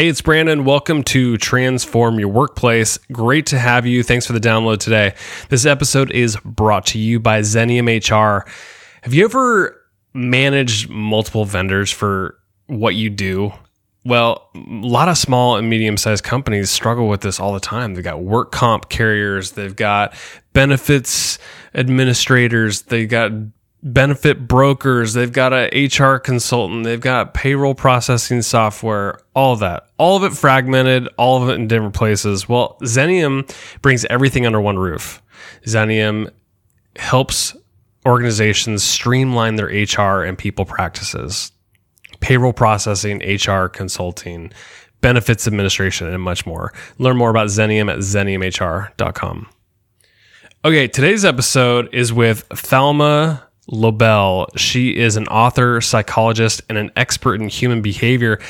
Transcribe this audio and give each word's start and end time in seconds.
Hey, 0.00 0.08
it's 0.08 0.22
Brandon. 0.22 0.64
Welcome 0.64 1.02
to 1.02 1.36
Transform 1.36 2.18
Your 2.18 2.30
Workplace. 2.30 2.96
Great 3.12 3.44
to 3.48 3.58
have 3.58 3.84
you. 3.84 4.02
Thanks 4.02 4.26
for 4.26 4.32
the 4.32 4.40
download 4.40 4.78
today. 4.78 5.12
This 5.50 5.66
episode 5.66 6.10
is 6.10 6.38
brought 6.42 6.86
to 6.86 6.98
you 6.98 7.20
by 7.20 7.40
Xenium 7.40 7.84
HR. 7.86 8.48
Have 9.02 9.12
you 9.12 9.26
ever 9.26 9.78
managed 10.14 10.88
multiple 10.88 11.44
vendors 11.44 11.90
for 11.90 12.38
what 12.66 12.94
you 12.94 13.10
do? 13.10 13.52
Well, 14.06 14.48
a 14.54 14.58
lot 14.58 15.10
of 15.10 15.18
small 15.18 15.58
and 15.58 15.68
medium 15.68 15.98
sized 15.98 16.24
companies 16.24 16.70
struggle 16.70 17.06
with 17.06 17.20
this 17.20 17.38
all 17.38 17.52
the 17.52 17.60
time. 17.60 17.92
They've 17.92 18.02
got 18.02 18.22
work 18.22 18.52
comp 18.52 18.88
carriers, 18.88 19.50
they've 19.50 19.76
got 19.76 20.14
benefits 20.54 21.38
administrators, 21.74 22.80
they've 22.84 23.06
got 23.06 23.32
benefit 23.82 24.46
brokers, 24.46 25.14
they've 25.14 25.32
got 25.32 25.52
a 25.52 25.86
HR 25.86 26.18
consultant, 26.18 26.84
they've 26.84 27.00
got 27.00 27.34
payroll 27.34 27.74
processing 27.74 28.42
software, 28.42 29.18
all 29.34 29.54
of 29.54 29.60
that. 29.60 29.86
All 29.98 30.16
of 30.16 30.24
it 30.24 30.36
fragmented, 30.36 31.08
all 31.16 31.42
of 31.42 31.48
it 31.48 31.54
in 31.54 31.68
different 31.68 31.94
places. 31.94 32.48
Well, 32.48 32.76
Xenium 32.82 33.50
brings 33.82 34.04
everything 34.06 34.46
under 34.46 34.60
one 34.60 34.78
roof. 34.78 35.22
Xenium 35.64 36.30
helps 36.96 37.56
organizations 38.06 38.82
streamline 38.82 39.56
their 39.56 39.66
HR 39.66 40.24
and 40.24 40.36
people 40.36 40.64
practices, 40.64 41.52
payroll 42.20 42.52
processing, 42.52 43.22
HR 43.22 43.66
consulting, 43.66 44.52
benefits 45.00 45.46
administration, 45.46 46.06
and 46.06 46.22
much 46.22 46.46
more. 46.46 46.72
Learn 46.98 47.16
more 47.16 47.30
about 47.30 47.48
Xenium 47.48 47.90
at 47.90 47.98
xeniumhr.com. 47.98 49.48
Okay, 50.62 50.88
today's 50.88 51.24
episode 51.24 51.88
is 51.94 52.12
with 52.12 52.46
Thalma 52.50 53.42
Lobel. 53.70 54.48
She 54.56 54.96
is 54.96 55.16
an 55.16 55.26
author, 55.28 55.80
psychologist, 55.80 56.62
and 56.68 56.76
an 56.76 56.90
expert 56.96 57.40
in 57.40 57.48
human 57.48 57.82
behavior. 57.82 58.40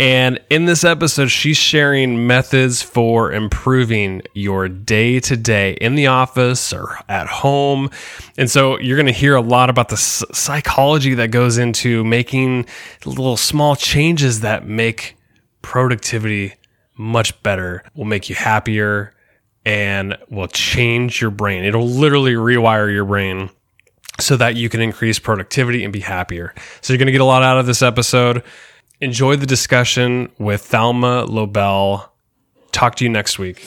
And 0.00 0.38
in 0.48 0.66
this 0.66 0.84
episode, 0.84 1.26
she's 1.26 1.56
sharing 1.56 2.28
methods 2.28 2.82
for 2.82 3.32
improving 3.32 4.22
your 4.32 4.68
day 4.68 5.18
to 5.20 5.36
day 5.36 5.72
in 5.72 5.96
the 5.96 6.06
office 6.06 6.72
or 6.72 6.98
at 7.08 7.26
home. 7.26 7.90
And 8.36 8.48
so 8.48 8.78
you're 8.78 8.96
going 8.96 9.06
to 9.06 9.12
hear 9.12 9.34
a 9.34 9.40
lot 9.40 9.70
about 9.70 9.88
the 9.88 9.96
psychology 9.96 11.14
that 11.14 11.32
goes 11.32 11.58
into 11.58 12.04
making 12.04 12.66
little 13.04 13.36
small 13.36 13.74
changes 13.74 14.40
that 14.42 14.68
make 14.68 15.16
productivity 15.62 16.54
much 16.96 17.42
better, 17.42 17.82
will 17.94 18.04
make 18.04 18.28
you 18.28 18.36
happier, 18.36 19.14
and 19.64 20.16
will 20.30 20.48
change 20.48 21.20
your 21.20 21.30
brain. 21.30 21.64
It'll 21.64 21.88
literally 21.88 22.34
rewire 22.34 22.92
your 22.92 23.04
brain 23.04 23.50
so 24.20 24.36
that 24.36 24.56
you 24.56 24.68
can 24.68 24.80
increase 24.80 25.18
productivity 25.18 25.84
and 25.84 25.92
be 25.92 26.00
happier. 26.00 26.54
So 26.80 26.92
you're 26.92 26.98
going 26.98 27.06
to 27.06 27.12
get 27.12 27.20
a 27.20 27.24
lot 27.24 27.42
out 27.42 27.58
of 27.58 27.66
this 27.66 27.82
episode. 27.82 28.42
Enjoy 29.00 29.36
the 29.36 29.46
discussion 29.46 30.30
with 30.38 30.62
Thalma 30.68 31.28
Lobel. 31.28 32.08
Talk 32.72 32.96
to 32.96 33.04
you 33.04 33.10
next 33.10 33.38
week. 33.38 33.66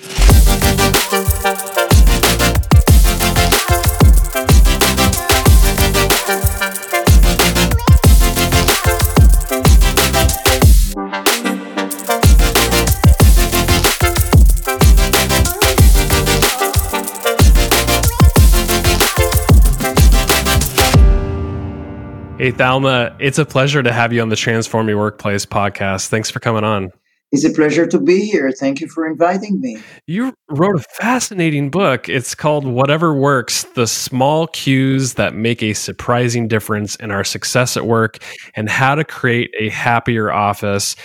Hey, 22.42 22.52
Thalma, 22.52 23.16
it's 23.20 23.38
a 23.38 23.46
pleasure 23.46 23.84
to 23.84 23.94
have 23.94 24.14
you 24.14 24.22
on 24.24 24.30
the 24.30 24.36
Transform 24.36 24.90
Your 24.90 24.98
Workplace 24.98 25.46
podcast. 25.46 26.08
Thanks 26.08 26.32
for 26.32 26.40
coming 26.40 26.64
on. 26.64 26.92
It's 27.32 27.46
a 27.46 27.50
pleasure 27.50 27.88
to 27.88 27.98
be 27.98 28.26
here. 28.26 28.52
Thank 28.52 28.82
you 28.82 28.90
for 28.90 29.08
inviting 29.08 29.62
me. 29.62 29.78
You 30.06 30.34
wrote 30.50 30.76
a 30.76 30.84
fascinating 31.00 31.70
book. 31.70 32.10
It's 32.10 32.36
called 32.36 32.66
Whatever 32.66 33.14
Works 33.14 33.64
The 33.64 33.88
Small 33.88 34.48
Cues 34.48 35.14
That 35.14 35.34
Make 35.34 35.64
a 35.64 35.72
Surprising 35.72 36.50
Difference 36.50 36.98
in 36.98 37.10
Our 37.10 37.24
Success 37.24 37.78
at 37.78 37.86
Work 37.86 38.18
and 38.54 38.70
How 38.70 38.96
to 38.96 39.06
Create 39.06 39.50
a 39.58 39.70
Happier 39.70 40.30
Office. 40.30 40.98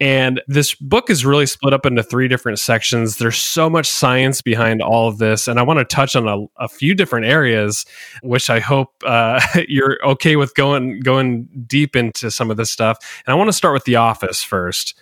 And 0.00 0.42
this 0.46 0.74
book 0.74 1.08
is 1.08 1.24
really 1.24 1.46
split 1.46 1.72
up 1.72 1.86
into 1.86 2.02
three 2.02 2.28
different 2.28 2.58
sections. 2.58 3.16
There's 3.16 3.38
so 3.38 3.70
much 3.70 3.88
science 3.88 4.42
behind 4.42 4.82
all 4.82 5.08
of 5.08 5.16
this. 5.16 5.48
And 5.48 5.58
I 5.58 5.62
want 5.62 5.78
to 5.78 5.86
touch 5.86 6.14
on 6.14 6.28
a, 6.28 6.62
a 6.62 6.68
few 6.68 6.94
different 6.94 7.24
areas, 7.24 7.86
which 8.22 8.50
I 8.50 8.60
hope 8.60 9.02
uh, 9.06 9.40
you're 9.66 9.98
okay 10.04 10.36
with 10.36 10.54
going, 10.54 11.00
going 11.00 11.48
deep 11.66 11.96
into 11.96 12.30
some 12.30 12.50
of 12.50 12.58
this 12.58 12.70
stuff. 12.70 12.98
And 13.26 13.32
I 13.32 13.36
want 13.36 13.48
to 13.48 13.54
start 13.54 13.72
with 13.72 13.84
The 13.84 13.96
Office 13.96 14.42
first 14.42 14.94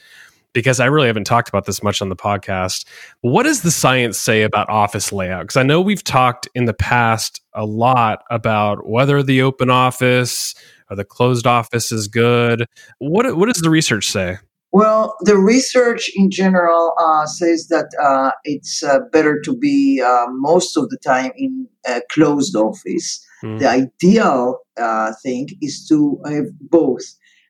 because 0.59 0.81
I 0.81 0.87
really 0.87 1.07
haven't 1.07 1.23
talked 1.23 1.49
about 1.49 1.67
this 1.67 1.85
much 1.85 2.03
on 2.03 2.09
the 2.09 2.17
podcast. 2.17 2.85
What 3.21 3.45
does 3.45 3.63
the 3.63 3.71
science 3.71 4.19
say 4.19 4.43
about 4.43 4.69
office 4.69 5.13
layout? 5.13 5.43
Because 5.43 5.57
I 5.57 5.63
know 5.63 5.81
we've 5.81 6.03
talked 6.03 6.49
in 6.53 6.65
the 6.65 6.75
past 6.75 7.41
a 7.53 7.65
lot 7.65 8.25
about 8.29 8.89
whether 8.89 9.23
the 9.23 9.41
open 9.41 9.71
office 9.71 10.57
or 10.91 10.97
the 10.97 11.05
closed 11.05 11.47
office 11.47 11.93
is 11.93 12.09
good. 12.09 12.67
What 12.99 13.37
what 13.37 13.47
does 13.47 13.63
the 13.63 13.71
research 13.71 14.09
say? 14.09 14.39
Well, 14.73 15.15
the 15.21 15.37
research 15.39 16.11
in 16.17 16.29
general 16.29 16.93
uh, 16.99 17.27
says 17.27 17.69
that 17.69 17.87
uh, 18.03 18.33
it's 18.43 18.83
uh, 18.83 18.99
better 19.13 19.41
to 19.45 19.57
be 19.57 20.03
uh, 20.05 20.27
most 20.31 20.77
of 20.77 20.89
the 20.89 20.99
time 20.99 21.31
in 21.37 21.69
a 21.87 22.03
closed 22.11 22.57
office. 22.57 23.25
Mm. 23.45 23.61
The 23.61 23.69
ideal 23.69 24.59
uh, 24.77 25.13
thing 25.23 25.51
is 25.63 25.87
to 25.89 26.21
have 26.27 26.47
both 26.61 27.05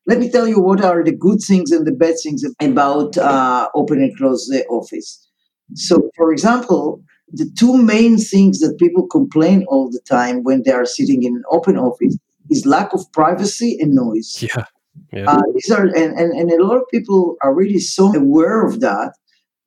let 0.08 0.19
me 0.19 0.30
tell 0.30 0.48
you 0.48 0.58
what 0.58 0.82
are 0.82 1.04
the 1.04 1.14
good 1.14 1.41
things 1.46 1.70
and 1.70 1.86
the 1.86 1.92
bad 1.92 2.14
things 2.22 2.42
about 2.62 3.19
uh, 3.19 3.69
open 3.74 3.98
and 4.00 4.16
close 4.16 4.46
the 4.46 4.64
office. 4.69 5.28
So, 5.74 6.10
for 6.16 6.32
example, 6.32 7.02
the 7.30 7.48
two 7.58 7.76
main 7.76 8.16
things 8.16 8.60
that 8.60 8.78
people 8.78 9.06
complain 9.06 9.66
all 9.69 9.91
the 9.91 10.00
time 10.08 10.42
when 10.44 10.62
they 10.64 10.72
are 10.72 10.86
sitting 10.86 11.24
in 11.24 11.36
an 11.36 11.42
open 11.50 11.76
office 11.76 12.16
is 12.48 12.64
lack 12.64 12.94
of 12.94 13.00
privacy 13.12 13.76
and 13.80 13.94
noise. 13.94 14.42
Yeah. 14.42 14.64
yeah. 15.12 15.30
Uh, 15.30 15.42
these 15.52 15.70
are 15.70 15.84
and, 15.84 16.19
and, 16.19 16.32
and 16.32 16.50
a 16.50 16.64
lot 16.64 16.78
of 16.78 16.84
people 16.90 17.36
are 17.42 17.54
really 17.54 17.78
so 17.78 18.14
aware 18.14 18.64
of 18.64 18.80
that 18.80 19.12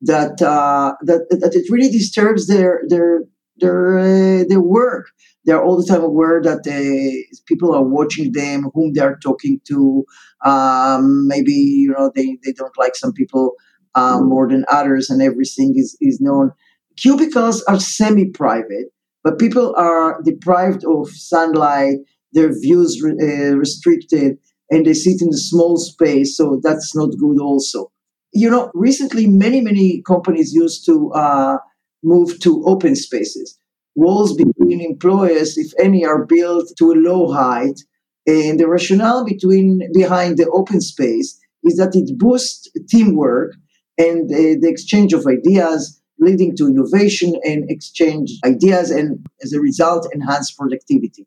that 0.00 0.42
uh, 0.42 0.94
that 1.02 1.28
that 1.30 1.54
it 1.54 1.70
really 1.70 1.90
disturbs 1.90 2.48
their 2.48 2.82
their 2.88 3.22
their 3.58 3.96
uh, 3.96 4.44
their 4.48 4.60
work 4.60 5.06
they're 5.44 5.62
all 5.62 5.76
the 5.76 5.86
time 5.86 6.02
aware 6.02 6.40
that 6.42 6.64
they, 6.64 7.24
people 7.46 7.74
are 7.74 7.82
watching 7.84 8.32
them, 8.32 8.70
whom 8.74 8.92
they 8.92 9.00
are 9.00 9.18
talking 9.22 9.60
to. 9.66 10.04
Um, 10.44 11.26
maybe 11.26 11.52
you 11.52 11.92
know 11.96 12.10
they, 12.14 12.38
they 12.44 12.52
don't 12.52 12.76
like 12.78 12.96
some 12.96 13.12
people 13.12 13.54
um, 13.94 14.28
more 14.28 14.48
than 14.48 14.64
others, 14.68 15.10
and 15.10 15.22
everything 15.22 15.74
is 15.76 15.96
is 16.00 16.20
known. 16.20 16.52
Cubicles 16.96 17.62
are 17.64 17.80
semi-private, 17.80 18.92
but 19.24 19.38
people 19.38 19.74
are 19.76 20.20
deprived 20.22 20.84
of 20.84 21.08
sunlight. 21.10 21.98
Their 22.32 22.52
views 22.60 23.00
re- 23.02 23.16
uh, 23.20 23.56
restricted, 23.56 24.38
and 24.70 24.86
they 24.86 24.94
sit 24.94 25.20
in 25.20 25.28
a 25.28 25.36
small 25.36 25.76
space, 25.76 26.36
so 26.36 26.60
that's 26.62 26.94
not 26.94 27.10
good. 27.18 27.40
Also, 27.40 27.90
you 28.32 28.48
know, 28.48 28.70
recently 28.74 29.26
many 29.26 29.60
many 29.60 30.02
companies 30.06 30.52
used 30.52 30.86
to 30.86 31.10
uh, 31.12 31.58
move 32.02 32.38
to 32.40 32.62
open 32.64 32.96
spaces 32.96 33.58
walls 33.94 34.34
between 34.34 34.80
employers, 34.80 35.58
if 35.58 35.72
any, 35.78 36.04
are 36.04 36.24
built 36.24 36.72
to 36.78 36.92
a 36.92 37.00
low 37.08 37.32
height. 37.32 37.80
And 38.26 38.58
the 38.58 38.68
rationale 38.68 39.24
between 39.24 39.90
behind 39.92 40.38
the 40.38 40.48
open 40.50 40.80
space 40.80 41.38
is 41.64 41.76
that 41.76 41.94
it 41.94 42.18
boosts 42.18 42.68
teamwork 42.88 43.54
and 43.98 44.30
uh, 44.30 44.36
the 44.60 44.68
exchange 44.68 45.12
of 45.12 45.26
ideas, 45.26 46.00
leading 46.18 46.56
to 46.56 46.68
innovation 46.68 47.34
and 47.44 47.70
exchange 47.70 48.32
ideas, 48.44 48.90
and 48.90 49.24
as 49.42 49.52
a 49.52 49.60
result, 49.60 50.08
enhance 50.14 50.52
productivity. 50.52 51.26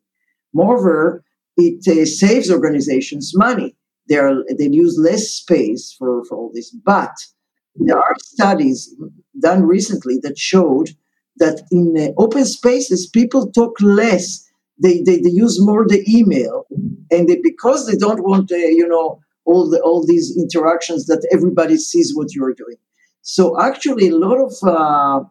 Moreover, 0.52 1.22
it 1.56 1.86
uh, 1.86 2.04
saves 2.06 2.50
organizations 2.50 3.32
money. 3.34 3.76
They, 4.08 4.16
are, 4.16 4.44
they 4.58 4.68
use 4.68 4.98
less 4.98 5.28
space 5.28 5.94
for, 5.98 6.24
for 6.24 6.36
all 6.36 6.50
this. 6.54 6.70
But 6.70 7.12
there 7.76 7.98
are 7.98 8.14
studies 8.22 8.94
done 9.40 9.64
recently 9.64 10.18
that 10.22 10.38
showed 10.38 10.90
that 11.38 11.62
in 11.70 11.94
uh, 11.98 12.12
open 12.20 12.44
spaces 12.44 13.08
people 13.08 13.50
talk 13.52 13.80
less. 13.80 14.44
They, 14.82 15.00
they, 15.02 15.20
they 15.20 15.30
use 15.30 15.64
more 15.64 15.86
the 15.86 16.04
email. 16.08 16.66
And 17.10 17.28
they, 17.28 17.38
because 17.42 17.86
they 17.86 17.96
don't 17.96 18.22
want 18.22 18.52
uh, 18.52 18.56
you 18.56 18.86
know 18.86 19.20
all 19.44 19.70
the 19.70 19.80
all 19.80 20.04
these 20.04 20.36
interactions 20.36 21.06
that 21.06 21.26
everybody 21.32 21.76
sees 21.76 22.14
what 22.14 22.34
you're 22.34 22.54
doing. 22.54 22.76
So 23.22 23.60
actually 23.60 24.08
a 24.08 24.16
lot 24.16 24.38
of 24.38 24.52
uh, 24.62 25.24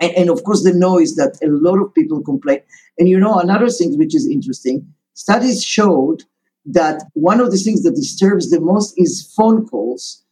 and, 0.00 0.12
and, 0.12 0.30
of 0.30 0.44
course 0.44 0.62
the 0.62 0.74
noise 0.74 1.14
that 1.16 1.38
a 1.42 1.48
lot 1.48 1.80
of 1.80 1.94
people 1.94 2.22
complain. 2.22 2.60
And 2.98 3.08
you 3.08 3.18
know 3.18 3.38
another 3.38 3.68
thing 3.68 3.98
which 3.98 4.14
is 4.14 4.26
interesting 4.26 4.86
studies 5.14 5.64
showed 5.64 6.24
that 6.64 7.02
one 7.14 7.40
of 7.40 7.50
the 7.50 7.58
things 7.58 7.82
that 7.82 7.94
disturbs 7.94 8.50
the 8.50 8.60
most 8.60 8.94
is 8.96 9.32
phone 9.36 9.66
calls. 9.66 10.22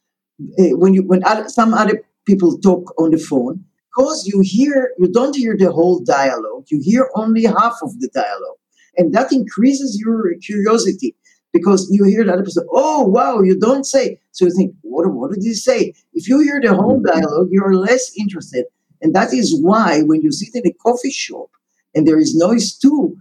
Uh, 0.59 0.77
when 0.77 0.95
you 0.95 1.03
when 1.03 1.25
other, 1.25 1.49
some 1.49 1.75
other 1.75 2.03
people 2.27 2.59
talk 2.59 2.93
on 2.99 3.11
the 3.11 3.19
phone 3.19 3.65
because 3.95 4.27
you 4.27 4.41
hear 4.43 4.93
you 4.99 5.09
don't 5.09 5.37
hear 5.37 5.57
the 5.57 5.71
whole 5.71 6.01
dialogue 6.01 6.65
you 6.69 6.81
hear 6.83 7.09
only 7.15 7.45
half 7.45 7.77
of 7.83 7.99
the 8.01 8.09
dialogue 8.15 8.59
and 8.97 9.15
that 9.15 9.33
increases 9.33 9.99
your 10.01 10.35
curiosity 10.43 11.15
because 11.55 11.89
you 11.91 12.05
hear 12.05 12.25
the 12.25 12.33
other 12.33 12.43
person, 12.43 12.67
oh, 12.73 13.05
wow, 13.05 13.41
you 13.41 13.59
don't 13.59 13.85
say. 13.85 14.21
So 14.33 14.45
you 14.45 14.51
think, 14.51 14.75
what, 14.83 15.07
what 15.13 15.31
did 15.33 15.43
he 15.43 15.55
say? 15.55 15.95
If 16.13 16.29
you 16.29 16.41
hear 16.41 16.61
the 16.61 16.75
whole 16.75 17.01
mm-hmm. 17.01 17.21
dialogue, 17.21 17.49
you're 17.51 17.77
less 17.77 18.13
interested. 18.19 18.67
And 19.01 19.15
that 19.15 19.33
is 19.33 19.59
why 19.63 20.03
when 20.03 20.21
you 20.21 20.33
sit 20.33 20.55
in 20.55 20.67
a 20.67 20.73
coffee 20.73 21.13
shop 21.13 21.49
and 21.95 22.07
there 22.07 22.19
is 22.19 22.35
noise 22.35 22.77
too, 22.77 23.17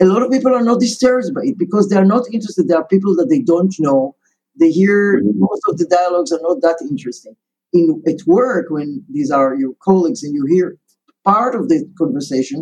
a 0.00 0.04
lot 0.04 0.22
of 0.22 0.30
people 0.30 0.54
are 0.54 0.62
not 0.62 0.80
disturbed 0.80 1.34
by 1.34 1.42
it 1.44 1.58
because 1.58 1.88
they 1.88 1.96
are 1.96 2.04
not 2.04 2.26
interested. 2.32 2.68
There 2.68 2.78
are 2.78 2.86
people 2.86 3.16
that 3.16 3.28
they 3.28 3.40
don't 3.40 3.74
know. 3.80 4.14
They 4.58 4.70
hear 4.70 5.20
mm-hmm. 5.20 5.40
most 5.40 5.62
of 5.68 5.78
the 5.78 5.86
dialogues 5.86 6.30
are 6.30 6.40
not 6.42 6.60
that 6.62 6.78
interesting. 6.88 7.34
In 7.74 8.02
at 8.06 8.20
work, 8.26 8.66
when 8.70 9.04
these 9.10 9.30
are 9.30 9.54
your 9.54 9.74
colleagues 9.82 10.22
and 10.22 10.32
you 10.32 10.46
hear 10.46 10.78
part 11.24 11.54
of 11.54 11.68
the 11.68 11.84
conversation, 11.98 12.60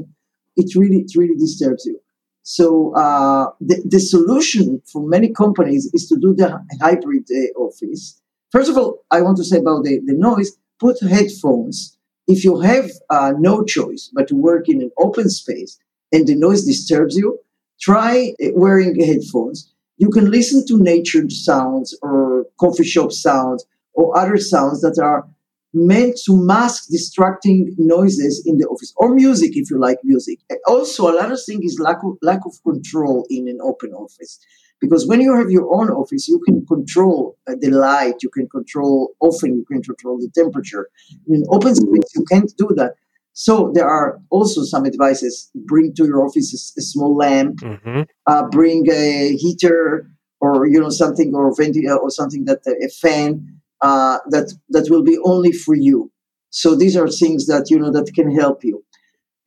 it 0.57 0.75
really 0.75 1.01
it 1.07 1.13
really 1.17 1.37
disturbs 1.37 1.85
you. 1.85 1.99
So 2.43 2.95
uh, 2.97 3.51
the, 3.61 3.83
the 3.85 4.01
solution 4.01 4.83
for 4.91 5.07
many 5.07 5.33
companies 5.33 5.89
is 5.93 6.09
to 6.09 6.17
do 6.17 6.35
the 6.35 6.61
hybrid 6.81 7.27
uh, 7.31 7.61
office. 7.61 8.21
First 8.51 8.69
of 8.71 8.77
all, 8.77 9.05
I 9.11 9.23
want 9.23 9.37
to 9.39 9.45
say 9.45 9.59
about 9.59 9.85
the, 9.85 10.01
the 10.05 10.15
noise, 10.15 10.51
put 10.81 11.01
headphones. 11.01 11.97
If 12.27 12.45
you 12.45 12.61
have 12.61 12.91
uh, 13.11 13.33
no 13.39 13.65
choice 13.65 14.11
but 14.13 14.29
to 14.29 14.35
work 14.35 14.69
in 14.69 14.81
an 14.81 14.91
open 14.99 15.29
space 15.29 15.79
and 16.13 16.27
the 16.27 16.35
noise 16.35 16.65
disturbs 16.65 17.17
you, 17.17 17.39
try 17.81 18.35
uh, 18.43 18.49
wearing 18.55 19.01
headphones. 19.01 19.73
You 19.99 20.09
can 20.11 20.31
listen 20.31 20.67
to 20.67 20.83
nature 20.83 21.29
sounds 21.31 21.97
or 22.03 22.47
coffee 22.59 22.85
shop 22.85 23.13
sounds 23.13 23.65
or 23.95 24.17
other 24.17 24.37
sounds 24.37 24.81
that 24.81 24.99
are 25.03 25.27
meant 25.75 26.19
to 26.27 26.37
mask 26.37 26.89
distracting 26.91 27.75
noises 27.79 28.43
in 28.47 28.59
the 28.59 28.67
office 28.67 28.93
or 28.97 29.15
music 29.15 29.57
if 29.57 29.71
you 29.71 29.79
like 29.79 29.99
music. 30.05 30.39
Also, 30.67 31.11
a 31.11 31.15
lot 31.15 31.33
of 31.33 31.41
thing 31.45 31.63
is 31.63 31.79
lack 31.81 32.03
of, 32.05 32.19
lack 32.21 32.41
of 32.45 32.55
control 32.63 33.27
in 33.31 33.49
an 33.49 33.59
open 33.63 33.93
office. 33.93 34.39
Because 34.81 35.07
when 35.07 35.21
you 35.21 35.35
have 35.37 35.51
your 35.51 35.73
own 35.73 35.91
office, 35.91 36.29
you 36.29 36.41
can 36.41 36.67
control 36.67 37.39
uh, 37.49 37.55
the 37.59 37.71
light, 37.71 38.17
you 38.21 38.29
can 38.29 38.49
control, 38.49 39.15
often 39.21 39.55
you 39.55 39.65
can 39.65 39.81
control 39.81 40.19
the 40.19 40.29
temperature. 40.35 40.89
In 41.29 41.37
an 41.37 41.45
open 41.51 41.75
space, 41.75 42.15
you 42.17 42.25
can't 42.25 42.53
do 42.59 42.69
that. 42.77 42.97
So 43.33 43.71
there 43.73 43.87
are 43.87 44.21
also 44.31 44.63
some 44.65 44.85
advices. 44.85 45.51
Bring 45.55 45.95
to 45.95 46.05
your 46.05 46.27
office 46.27 46.53
a, 46.53 46.81
a 46.81 46.83
small 46.83 47.17
lamp, 47.17 47.61
mm-hmm. 47.61 48.03
uh, 48.27 48.43
bring 48.49 48.91
a 48.91 49.37
heater 49.37 50.11
or, 50.41 50.67
you 50.67 50.81
know, 50.81 50.91
something 50.91 51.33
or, 51.33 51.55
venti- 51.57 51.89
or 51.89 52.11
something 52.11 52.45
that 52.47 52.59
uh, 52.67 52.73
a 52.85 52.89
fan 52.89 53.62
uh, 53.83 54.19
that 54.31 54.53
that 54.71 54.89
will 54.91 55.03
be 55.03 55.19
only 55.25 55.53
for 55.53 55.75
you. 55.75 56.11
So 56.51 56.75
these 56.75 56.97
are 56.97 57.09
things 57.09 57.47
that 57.47 57.71
you 57.71 57.79
know 57.79 57.93
that 57.93 58.13
can 58.15 58.35
help 58.35 58.65
you. 58.65 58.85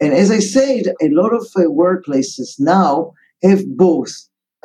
And 0.02 0.14
as 0.14 0.30
I 0.30 0.40
said, 0.40 0.94
a 1.02 1.10
lot 1.10 1.34
of 1.34 1.48
uh, 1.56 1.62
workplaces 1.70 2.60
now 2.60 3.14
have 3.42 3.64
both. 3.78 4.12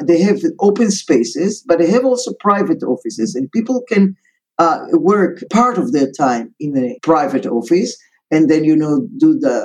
They 0.02 0.20
have 0.22 0.40
open 0.58 0.90
spaces, 0.90 1.62
but 1.66 1.78
they 1.78 1.90
have 1.90 2.04
also 2.04 2.32
private 2.40 2.82
offices, 2.82 3.34
and 3.34 3.50
people 3.52 3.82
can 3.88 4.16
uh, 4.58 4.86
work 4.92 5.42
part 5.50 5.78
of 5.78 5.92
their 5.92 6.10
time 6.10 6.54
in 6.58 6.76
a 6.76 6.98
private 7.02 7.46
office, 7.46 7.96
and 8.30 8.50
then 8.50 8.64
you 8.64 8.76
know 8.76 9.06
do 9.18 9.38
the 9.38 9.56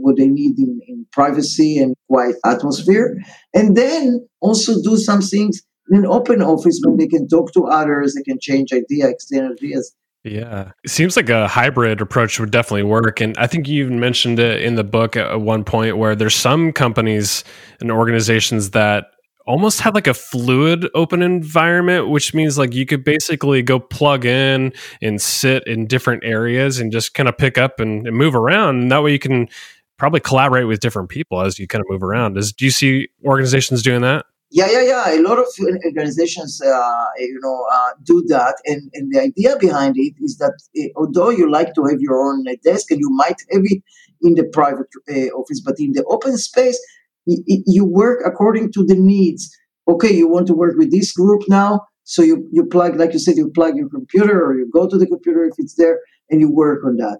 what 0.00 0.16
they 0.16 0.28
need 0.28 0.58
in, 0.58 0.80
in 0.86 1.06
privacy 1.10 1.78
and 1.78 1.96
quiet 2.08 2.36
atmosphere, 2.44 3.16
and 3.54 3.76
then 3.76 4.26
also 4.40 4.80
do 4.82 4.96
some 4.96 5.20
things 5.20 5.62
in 5.90 5.98
an 5.98 6.06
open 6.06 6.42
office 6.42 6.80
where 6.84 6.96
they 6.96 7.06
can 7.06 7.28
talk 7.28 7.52
to 7.52 7.66
others, 7.66 8.14
they 8.14 8.22
can 8.22 8.38
change 8.40 8.72
ideas, 8.72 9.10
exchange 9.10 9.52
ideas. 9.52 9.94
Yeah. 10.24 10.72
It 10.84 10.90
seems 10.90 11.16
like 11.16 11.28
a 11.30 11.48
hybrid 11.48 12.00
approach 12.00 12.38
would 12.40 12.50
definitely 12.50 12.82
work. 12.82 13.20
And 13.20 13.36
I 13.38 13.46
think 13.46 13.68
you 13.68 13.84
even 13.84 14.00
mentioned 14.00 14.38
it 14.38 14.62
in 14.62 14.74
the 14.74 14.84
book 14.84 15.16
at 15.16 15.40
one 15.40 15.64
point 15.64 15.96
where 15.96 16.14
there's 16.14 16.34
some 16.34 16.72
companies 16.72 17.44
and 17.80 17.90
organizations 17.90 18.70
that 18.70 19.06
almost 19.46 19.80
have 19.80 19.94
like 19.94 20.06
a 20.06 20.14
fluid 20.14 20.86
open 20.94 21.22
environment, 21.22 22.10
which 22.10 22.34
means 22.34 22.58
like 22.58 22.74
you 22.74 22.84
could 22.84 23.02
basically 23.04 23.62
go 23.62 23.78
plug 23.78 24.26
in 24.26 24.72
and 25.00 25.22
sit 25.22 25.66
in 25.66 25.86
different 25.86 26.22
areas 26.24 26.78
and 26.78 26.92
just 26.92 27.14
kind 27.14 27.28
of 27.28 27.38
pick 27.38 27.56
up 27.56 27.80
and, 27.80 28.06
and 28.06 28.16
move 28.16 28.34
around. 28.34 28.80
And 28.80 28.92
that 28.92 29.02
way 29.02 29.12
you 29.12 29.18
can 29.18 29.48
probably 29.96 30.20
collaborate 30.20 30.66
with 30.66 30.80
different 30.80 31.08
people 31.08 31.40
as 31.40 31.58
you 31.58 31.66
kind 31.66 31.80
of 31.80 31.86
move 31.88 32.02
around. 32.02 32.36
Is, 32.36 32.52
do 32.52 32.64
you 32.66 32.70
see 32.70 33.08
organizations 33.24 33.82
doing 33.82 34.02
that? 34.02 34.26
Yeah, 34.50 34.70
yeah, 34.70 34.82
yeah. 34.82 35.14
A 35.14 35.20
lot 35.20 35.38
of 35.38 35.46
organizations, 35.84 36.60
uh, 36.62 37.04
you 37.18 37.38
know, 37.42 37.66
uh, 37.70 37.90
do 38.02 38.24
that, 38.28 38.54
and 38.64 38.90
and 38.94 39.12
the 39.12 39.20
idea 39.20 39.56
behind 39.60 39.96
it 39.98 40.14
is 40.22 40.38
that 40.38 40.54
uh, 40.80 40.88
although 40.96 41.28
you 41.28 41.50
like 41.50 41.74
to 41.74 41.84
have 41.84 42.00
your 42.00 42.16
own 42.26 42.44
desk, 42.64 42.90
and 42.90 42.98
you 42.98 43.10
might 43.10 43.36
have 43.52 43.60
it 43.64 43.82
in 44.22 44.34
the 44.36 44.44
private 44.44 44.88
uh, 45.10 45.28
office, 45.38 45.60
but 45.60 45.74
in 45.78 45.92
the 45.92 46.02
open 46.04 46.38
space, 46.38 46.78
y- 47.26 47.42
you 47.46 47.84
work 47.84 48.20
according 48.24 48.72
to 48.72 48.84
the 48.84 48.94
needs. 48.94 49.50
Okay, 49.86 50.12
you 50.14 50.26
want 50.28 50.46
to 50.46 50.54
work 50.54 50.76
with 50.78 50.90
this 50.90 51.12
group 51.12 51.42
now, 51.48 51.82
so 52.04 52.22
you 52.22 52.48
you 52.50 52.64
plug, 52.64 52.96
like 52.96 53.12
you 53.12 53.18
said, 53.18 53.36
you 53.36 53.50
plug 53.54 53.76
your 53.76 53.90
computer, 53.90 54.42
or 54.42 54.56
you 54.58 54.66
go 54.72 54.88
to 54.88 54.96
the 54.96 55.06
computer 55.06 55.44
if 55.44 55.54
it's 55.58 55.74
there, 55.74 55.98
and 56.30 56.40
you 56.40 56.50
work 56.50 56.82
on 56.86 56.96
that. 56.96 57.18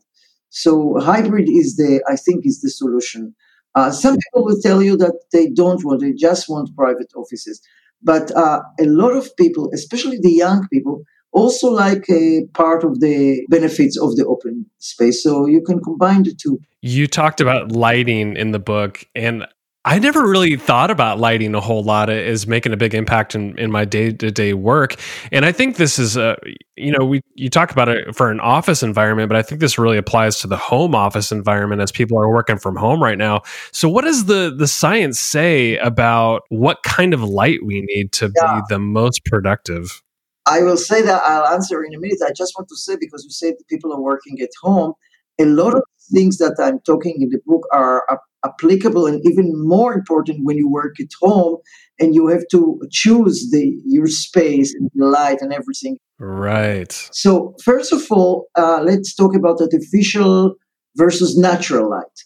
So 0.49 0.99
hybrid 0.99 1.49
is 1.49 1.77
the, 1.77 2.03
I 2.09 2.17
think, 2.17 2.47
is 2.47 2.61
the 2.63 2.71
solution. 2.71 3.35
Uh, 3.79 3.93
some 3.93 4.17
people 4.17 4.45
will 4.45 4.61
tell 4.61 4.83
you 4.83 4.97
that 4.97 5.17
they 5.33 5.47
don't 5.51 5.85
want, 5.85 6.01
they 6.01 6.13
just 6.13 6.49
want 6.49 6.75
private 6.75 7.13
offices. 7.15 7.63
But 8.03 8.35
uh, 8.37 8.61
a 8.81 8.87
lot 8.87 9.13
of 9.13 9.25
people, 9.37 9.71
especially 9.73 10.19
the 10.21 10.33
young 10.33 10.67
people, 10.73 11.03
also 11.31 11.71
like 11.71 12.05
a 12.11 12.47
part 12.55 12.83
of 12.83 12.99
the 12.99 13.47
benefits 13.49 13.97
of 13.97 14.17
the 14.17 14.27
open 14.27 14.67
space. 14.79 15.23
So 15.23 15.47
you 15.47 15.63
can 15.63 15.81
combine 15.81 16.25
the 16.25 16.35
two. 16.35 16.59
You 16.83 17.07
talked 17.07 17.41
about 17.41 17.71
lighting 17.71 18.37
in 18.37 18.51
the 18.51 18.59
book, 18.59 19.05
and 19.15 19.47
I 19.85 19.99
never 19.99 20.27
really 20.27 20.57
thought 20.57 20.91
about 20.91 21.19
lighting 21.19 21.55
a 21.55 21.61
whole 21.61 21.83
lot 21.83 22.11
as 22.11 22.47
making 22.47 22.73
a 22.73 22.77
big 22.77 22.95
impact 22.95 23.35
in, 23.35 23.59
in 23.59 23.71
my 23.71 23.85
day 23.85 24.13
to 24.13 24.31
day 24.31 24.53
work. 24.53 24.97
And 25.33 25.47
I 25.47 25.53
think 25.53 25.77
this 25.77 25.99
is 25.99 26.17
a, 26.17 26.37
you 26.77 26.93
know, 26.93 27.07
we, 27.07 27.23
you 27.37 27.49
talk 27.49 27.71
about 27.71 27.89
it 27.89 28.15
for 28.15 28.31
an 28.31 28.41
office 28.41 28.83
environment, 28.83 29.29
but 29.29 29.37
I 29.37 29.43
think 29.43 29.61
this 29.61 29.79
really 29.79 29.97
applies 29.97 30.41
to 30.41 30.47
the 30.47 30.57
home 30.57 30.95
office 30.95 31.33
environment 31.33 31.81
as 31.81 31.93
people 31.93 32.19
are 32.19 32.29
working 32.29 32.59
from 32.59 32.77
home 32.77 33.03
right 33.03 33.17
now. 33.17 33.43
So 33.73 33.89
what 33.89 34.05
does 34.05 34.27
the, 34.27 34.55
the 34.55 34.67
science 34.67 35.19
say 35.19 35.79
about 35.79 36.43
what 36.49 36.83
kind 36.83 37.15
of 37.15 37.23
light 37.23 37.61
we 37.65 37.81
need 37.83 38.13
to 38.15 38.33
yeah. 38.37 38.57
be 38.57 38.61
the 38.69 38.79
most 38.79 39.25
productive? 39.25 40.03
I 40.45 40.61
will 40.61 40.77
say 40.77 41.03
that 41.03 41.23
I'll 41.25 41.47
answer 41.47 41.85
in 41.85 41.95
a 41.95 41.99
minute. 41.99 42.19
I 42.27 42.33
just 42.33 42.55
want 42.59 42.69
to 42.69 42.77
say, 42.77 42.97
because 42.99 43.23
you 43.25 43.31
said 43.31 43.55
the 43.59 43.65
people 43.65 43.93
are 43.93 44.01
working 44.01 44.41
at 44.41 44.51
home, 44.61 44.95
a 45.39 45.45
lot 45.45 45.75
of 45.75 45.83
things 46.13 46.39
that 46.39 46.57
I'm 46.61 46.81
talking 46.81 47.17
in 47.21 47.31
the 47.31 47.41
book 47.47 47.67
are 47.73 48.05
applicable 48.45 49.07
and 49.07 49.21
even 49.25 49.53
more 49.67 49.93
important 49.93 50.45
when 50.45 50.57
you 50.57 50.69
work 50.71 51.01
at 51.01 51.09
home 51.21 51.57
and 51.99 52.15
you 52.15 52.29
have 52.29 52.45
to 52.53 52.81
choose 52.91 53.51
the 53.51 53.73
your 53.85 54.07
space 54.07 54.75
and 54.75 54.91
the 54.95 55.05
light 55.05 55.39
and 55.41 55.53
everything. 55.53 55.99
Right. 56.19 56.93
So 57.13 57.55
first 57.65 57.93
of 57.93 58.03
all 58.11 58.47
uh, 58.57 58.81
let's 58.83 59.15
talk 59.15 59.35
about 59.35 59.61
artificial 59.61 60.55
versus 60.97 61.37
natural 61.37 61.91
light. 61.91 62.19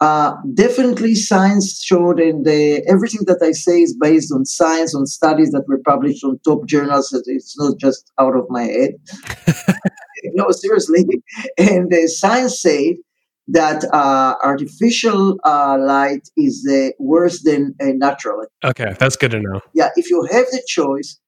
Uh, 0.00 0.34
definitely 0.54 1.14
science 1.14 1.80
showed 1.84 2.18
and 2.18 2.44
everything 2.88 3.20
that 3.24 3.40
i 3.40 3.52
say 3.52 3.82
is 3.82 3.96
based 4.00 4.32
on 4.32 4.44
science 4.44 4.96
on 4.96 5.06
studies 5.06 5.52
that 5.52 5.62
were 5.68 5.80
published 5.86 6.24
on 6.24 6.36
top 6.40 6.66
journals 6.66 7.12
it's 7.28 7.56
not 7.56 7.78
just 7.78 8.10
out 8.18 8.34
of 8.34 8.44
my 8.50 8.64
head. 8.64 8.94
No 10.34 10.50
seriously. 10.50 11.04
And 11.58 11.90
the 11.90 12.08
science 12.08 12.60
said 12.60 12.94
that 13.48 13.84
uh, 13.92 14.34
artificial 14.42 15.38
uh, 15.44 15.76
light 15.78 16.28
is 16.36 16.66
uh, 16.70 16.90
worse 16.98 17.42
than 17.42 17.74
natural. 17.80 18.44
Okay, 18.64 18.94
that's 18.98 19.16
good 19.16 19.32
to 19.32 19.40
know. 19.40 19.60
Yeah, 19.74 19.90
if 19.96 20.10
you 20.10 20.22
have 20.30 20.46
the 20.46 20.62
choice, 20.66 21.18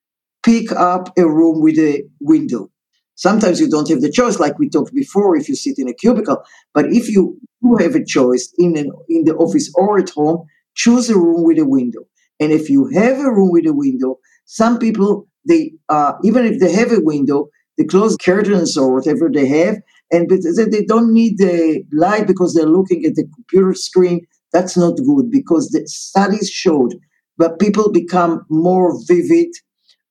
pick 0.44 0.71
up 0.73 1.12
a 1.18 1.26
room 1.26 1.61
with 1.61 1.78
a 1.78 2.04
window. 2.21 2.71
Sometimes 3.16 3.61
you 3.61 3.68
don't 3.68 3.88
have 3.88 4.00
the 4.00 4.11
choice, 4.11 4.40
like 4.40 4.59
we 4.59 4.68
talked 4.68 4.92
before, 4.92 5.37
if 5.37 5.49
you 5.49 5.54
sit 5.54 5.78
in 5.78 5.88
a 5.88 5.94
cubicle. 5.94 6.42
But 6.73 6.87
if 6.87 7.09
you 7.09 7.38
do 7.62 7.76
have 7.76 7.94
a 7.94 8.04
choice 8.04 8.52
in 8.59 8.76
an, 8.76 8.90
in 9.09 9.25
the 9.25 9.35
office 9.37 9.73
or 9.76 9.99
at 9.99 10.11
home, 10.11 10.47
choose 10.75 11.09
a 11.11 11.16
room 11.16 11.44
with 11.44 11.59
a 11.59 11.64
window. 11.64 12.00
And 12.40 12.52
if 12.52 12.68
you 12.68 12.87
have 12.88 13.18
a 13.18 13.30
room 13.30 13.50
with 13.52 13.66
a 13.66 13.73
window, 13.73 14.18
some 14.44 14.78
people 14.78 15.28
they 15.47 15.73
uh, 15.88 16.12
even 16.23 16.44
if 16.47 16.59
they 16.59 16.73
have 16.73 16.92
a 16.92 17.00
window, 17.00 17.49
they 17.78 17.85
close 17.85 18.16
curtains 18.16 18.76
or 18.76 18.94
whatever 18.94 19.30
they 19.33 19.47
have, 19.47 19.76
and 20.14 20.30
they 20.30 20.85
don't 20.85 21.12
need 21.12 21.38
the 21.38 21.83
light 21.92 22.26
because 22.26 22.54
they're 22.54 22.76
looking 22.78 23.04
at 23.04 23.14
the 23.16 23.26
computer 23.35 23.75
screen. 23.75 24.21
That's 24.52 24.76
not 24.76 24.97
good 24.97 25.30
because 25.30 25.71
the 25.71 25.83
studies 25.87 26.49
showed 26.49 26.94
that 27.38 27.59
people 27.59 27.90
become 27.90 28.47
more 28.49 28.97
vivid, 29.09 29.49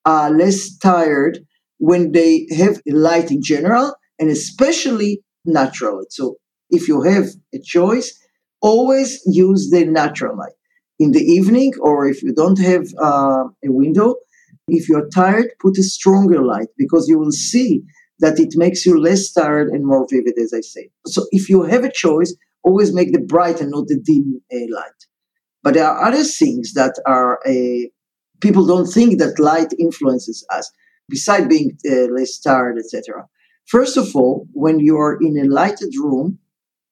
uh, 0.06 0.30
less 0.30 0.76
tired 0.78 1.40
when 1.78 2.12
they 2.12 2.48
have 2.58 2.82
light 2.88 3.32
in 3.32 3.42
general, 3.42 3.96
and 4.20 4.30
especially 4.30 5.22
natural. 5.46 6.04
So 6.10 6.36
if 6.70 6.88
you 6.88 7.02
have 7.02 7.28
a 7.54 7.60
choice, 7.60 8.08
always 8.62 9.22
use 9.26 9.70
the 9.70 9.86
natural 9.86 10.38
light 10.38 10.58
in 11.00 11.12
the 11.12 11.24
evening, 11.38 11.74
or 11.80 12.08
if 12.08 12.22
you 12.24 12.34
don't 12.34 12.60
have 12.60 12.86
uh, 13.02 13.46
a 13.64 13.72
window, 13.82 14.16
if 14.68 14.90
you're 14.90 15.10
tired, 15.10 15.48
put 15.62 15.78
a 15.78 15.84
stronger 15.84 16.42
light 16.42 16.70
because 16.78 17.08
you 17.08 17.18
will 17.20 17.32
see 17.32 17.84
that 18.24 18.40
it 18.40 18.54
makes 18.56 18.86
you 18.86 18.98
less 18.98 19.32
tired 19.34 19.68
and 19.68 19.86
more 19.86 20.08
vivid, 20.10 20.36
as 20.40 20.54
I 20.54 20.62
say. 20.62 20.90
So 21.06 21.26
if 21.32 21.50
you 21.50 21.64
have 21.64 21.84
a 21.84 21.92
choice, 21.92 22.34
always 22.64 22.94
make 22.94 23.12
the 23.12 23.20
bright 23.20 23.60
and 23.60 23.72
not 23.72 23.88
the 23.88 24.00
dim 24.00 24.42
uh, 24.52 24.66
light. 24.74 25.00
But 25.62 25.74
there 25.74 25.86
are 25.86 26.08
other 26.08 26.24
things 26.24 26.74
that 26.74 26.96
are 27.06 27.40
uh, 27.46 27.88
people 28.40 28.66
don't 28.66 28.88
think 28.88 29.20
that 29.20 29.40
light 29.40 29.74
influences 29.78 30.46
us, 30.58 30.72
beside 31.10 31.50
being 31.50 31.78
uh, 31.86 32.08
less 32.18 32.40
tired, 32.40 32.78
etc. 32.78 33.28
First 33.66 33.98
of 33.98 34.16
all, 34.16 34.48
when 34.54 34.80
you 34.80 34.98
are 34.98 35.18
in 35.22 35.38
a 35.38 35.44
lighted 35.44 35.94
room, 36.02 36.40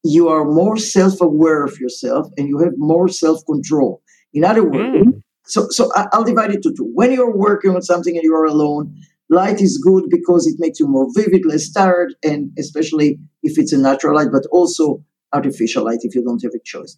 you 0.04 0.28
are 0.28 0.44
more 0.44 0.78
self-aware 0.78 1.64
of 1.64 1.80
yourself 1.80 2.28
and 2.38 2.50
you 2.50 2.58
have 2.60 2.74
more 2.76 3.08
self-control. 3.08 4.02
In 4.34 4.44
other 4.44 4.64
words, 4.64 4.98
mm. 4.98 5.24
so 5.46 5.68
so 5.70 5.92
I'll 6.12 6.26
divide 6.26 6.52
it 6.52 6.62
to 6.64 6.74
two. 6.74 6.90
When 6.94 7.14
you're 7.14 7.38
working 7.48 7.72
on 7.76 7.82
something 7.82 8.16
and 8.18 8.24
you 8.24 8.36
are 8.36 8.46
alone, 8.46 8.84
light 9.32 9.62
is 9.62 9.78
good 9.78 10.04
because 10.10 10.46
it 10.46 10.58
makes 10.60 10.80
you 10.80 10.88
more 10.88 11.08
vivid, 11.16 11.46
less 11.46 11.72
tired, 11.72 12.14
and 12.24 12.52
especially 12.60 13.18
if 13.42 13.58
it's 13.58 13.74
a 13.74 13.78
natural 13.78 14.16
light, 14.16 14.32
but 14.32 14.46
also 14.52 15.04
artificial 15.34 15.86
light 15.86 16.00
if 16.04 16.14
you 16.14 16.24
don't 16.24 16.44
have 16.44 16.54
a 16.54 16.60
choice. 16.64 16.96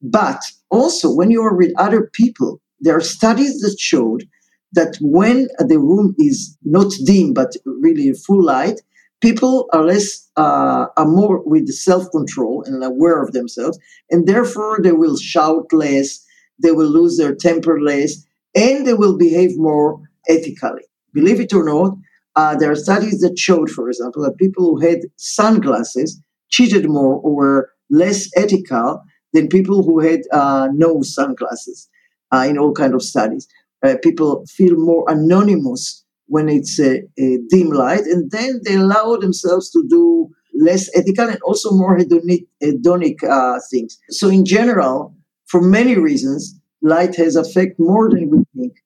But 0.00 0.40
also, 0.70 1.12
when 1.12 1.30
you 1.30 1.42
are 1.42 1.56
with 1.56 1.72
other 1.76 2.10
people, 2.12 2.60
there 2.80 2.96
are 2.96 3.00
studies 3.00 3.60
that 3.60 3.76
showed 3.78 4.24
that 4.72 4.96
when 5.00 5.48
the 5.58 5.78
room 5.78 6.14
is 6.18 6.56
not 6.64 6.92
dim 7.04 7.32
but 7.34 7.52
really 7.64 8.12
full 8.12 8.44
light, 8.44 8.80
people 9.20 9.68
are 9.72 9.84
less 9.84 10.28
uh, 10.36 10.86
are 10.96 11.06
more 11.06 11.42
with 11.44 11.68
self 11.68 12.10
control 12.10 12.62
and 12.66 12.84
aware 12.84 13.22
of 13.22 13.32
themselves, 13.32 13.78
and 14.10 14.26
therefore 14.26 14.78
they 14.82 14.92
will 14.92 15.16
shout 15.16 15.72
less, 15.72 16.24
they 16.62 16.70
will 16.72 16.88
lose 16.88 17.16
their 17.16 17.34
temper 17.34 17.80
less, 17.80 18.24
and 18.54 18.86
they 18.86 18.94
will 18.94 19.16
behave 19.16 19.56
more 19.56 20.00
ethically. 20.28 20.84
Believe 21.14 21.40
it 21.40 21.54
or 21.54 21.64
not, 21.64 21.96
uh, 22.36 22.56
there 22.56 22.70
are 22.70 22.76
studies 22.76 23.20
that 23.20 23.38
showed, 23.38 23.70
for 23.70 23.88
example, 23.88 24.22
that 24.24 24.36
people 24.36 24.64
who 24.64 24.80
had 24.80 25.00
sunglasses 25.16 26.20
cheated 26.50 26.88
more 26.88 27.14
or 27.16 27.34
were 27.34 27.70
less 27.90 28.28
ethical 28.36 29.02
than 29.32 29.48
people 29.48 29.82
who 29.82 30.00
had 30.00 30.20
uh, 30.32 30.68
no 30.72 31.02
sunglasses 31.02 31.88
uh, 32.32 32.44
in 32.48 32.58
all 32.58 32.72
kind 32.72 32.94
of 32.94 33.02
studies. 33.02 33.46
Uh, 33.84 33.96
people 34.02 34.44
feel 34.46 34.74
more 34.76 35.04
anonymous 35.08 36.04
when 36.26 36.48
it's 36.48 36.80
a, 36.80 37.02
a, 37.18 37.38
dim 37.50 37.68
light, 37.68 38.06
and 38.06 38.30
then 38.30 38.60
they 38.64 38.76
allow 38.76 39.16
themselves 39.16 39.70
to 39.70 39.84
do 39.88 40.28
less 40.54 40.88
ethical 40.96 41.28
and 41.28 41.40
also 41.42 41.70
more 41.70 41.98
hedonic, 41.98 42.46
hedonic 42.62 43.22
uh, 43.24 43.58
things. 43.70 43.98
So, 44.08 44.30
in 44.30 44.44
general, 44.44 45.14
for 45.46 45.60
many 45.60 45.96
reasons, 45.96 46.58
light 46.80 47.14
has 47.16 47.36
effect 47.36 47.78
more 47.78 48.08
than 48.08 48.30
we 48.30 48.38
think. 48.56 48.83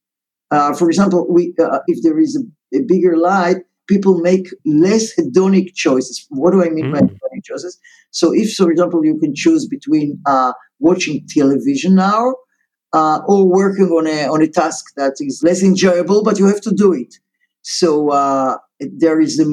Uh, 0.51 0.75
for 0.75 0.89
example, 0.89 1.27
we, 1.29 1.55
uh, 1.59 1.81
if 1.87 2.03
there 2.03 2.19
is 2.19 2.37
a, 2.37 2.77
a 2.79 2.83
bigger 2.83 3.17
light, 3.17 3.59
people 3.89 4.19
make 4.21 4.49
less 4.65 5.15
hedonic 5.15 5.75
choices. 5.75 6.27
What 6.31 6.53
do 6.53 6.65
I 6.65 6.71
mean 6.71 6.87
mm. 6.87 6.93
by 6.93 7.01
hedonic 7.01 7.45
choices? 7.45 7.79
So, 8.11 8.33
if, 8.35 8.55
for 8.55 8.71
example, 8.71 9.05
you 9.05 9.19
can 9.19 9.35
choose 9.35 9.67
between 9.67 10.21
uh, 10.27 10.53
watching 10.79 11.27
television 11.29 11.95
now 11.95 12.35
uh, 12.93 13.21
or 13.27 13.47
working 13.47 13.87
on 13.87 14.07
a 14.07 14.27
on 14.29 14.43
a 14.43 14.49
task 14.49 14.87
that 14.97 15.15
is 15.21 15.43
less 15.43 15.63
enjoyable, 15.63 16.23
but 16.23 16.39
you 16.39 16.47
have 16.47 16.61
to 16.63 16.73
do 16.73 16.93
it. 16.93 17.15
So 17.63 18.11
uh, 18.11 18.57
there 18.81 19.21
is 19.21 19.39
a 19.39 19.47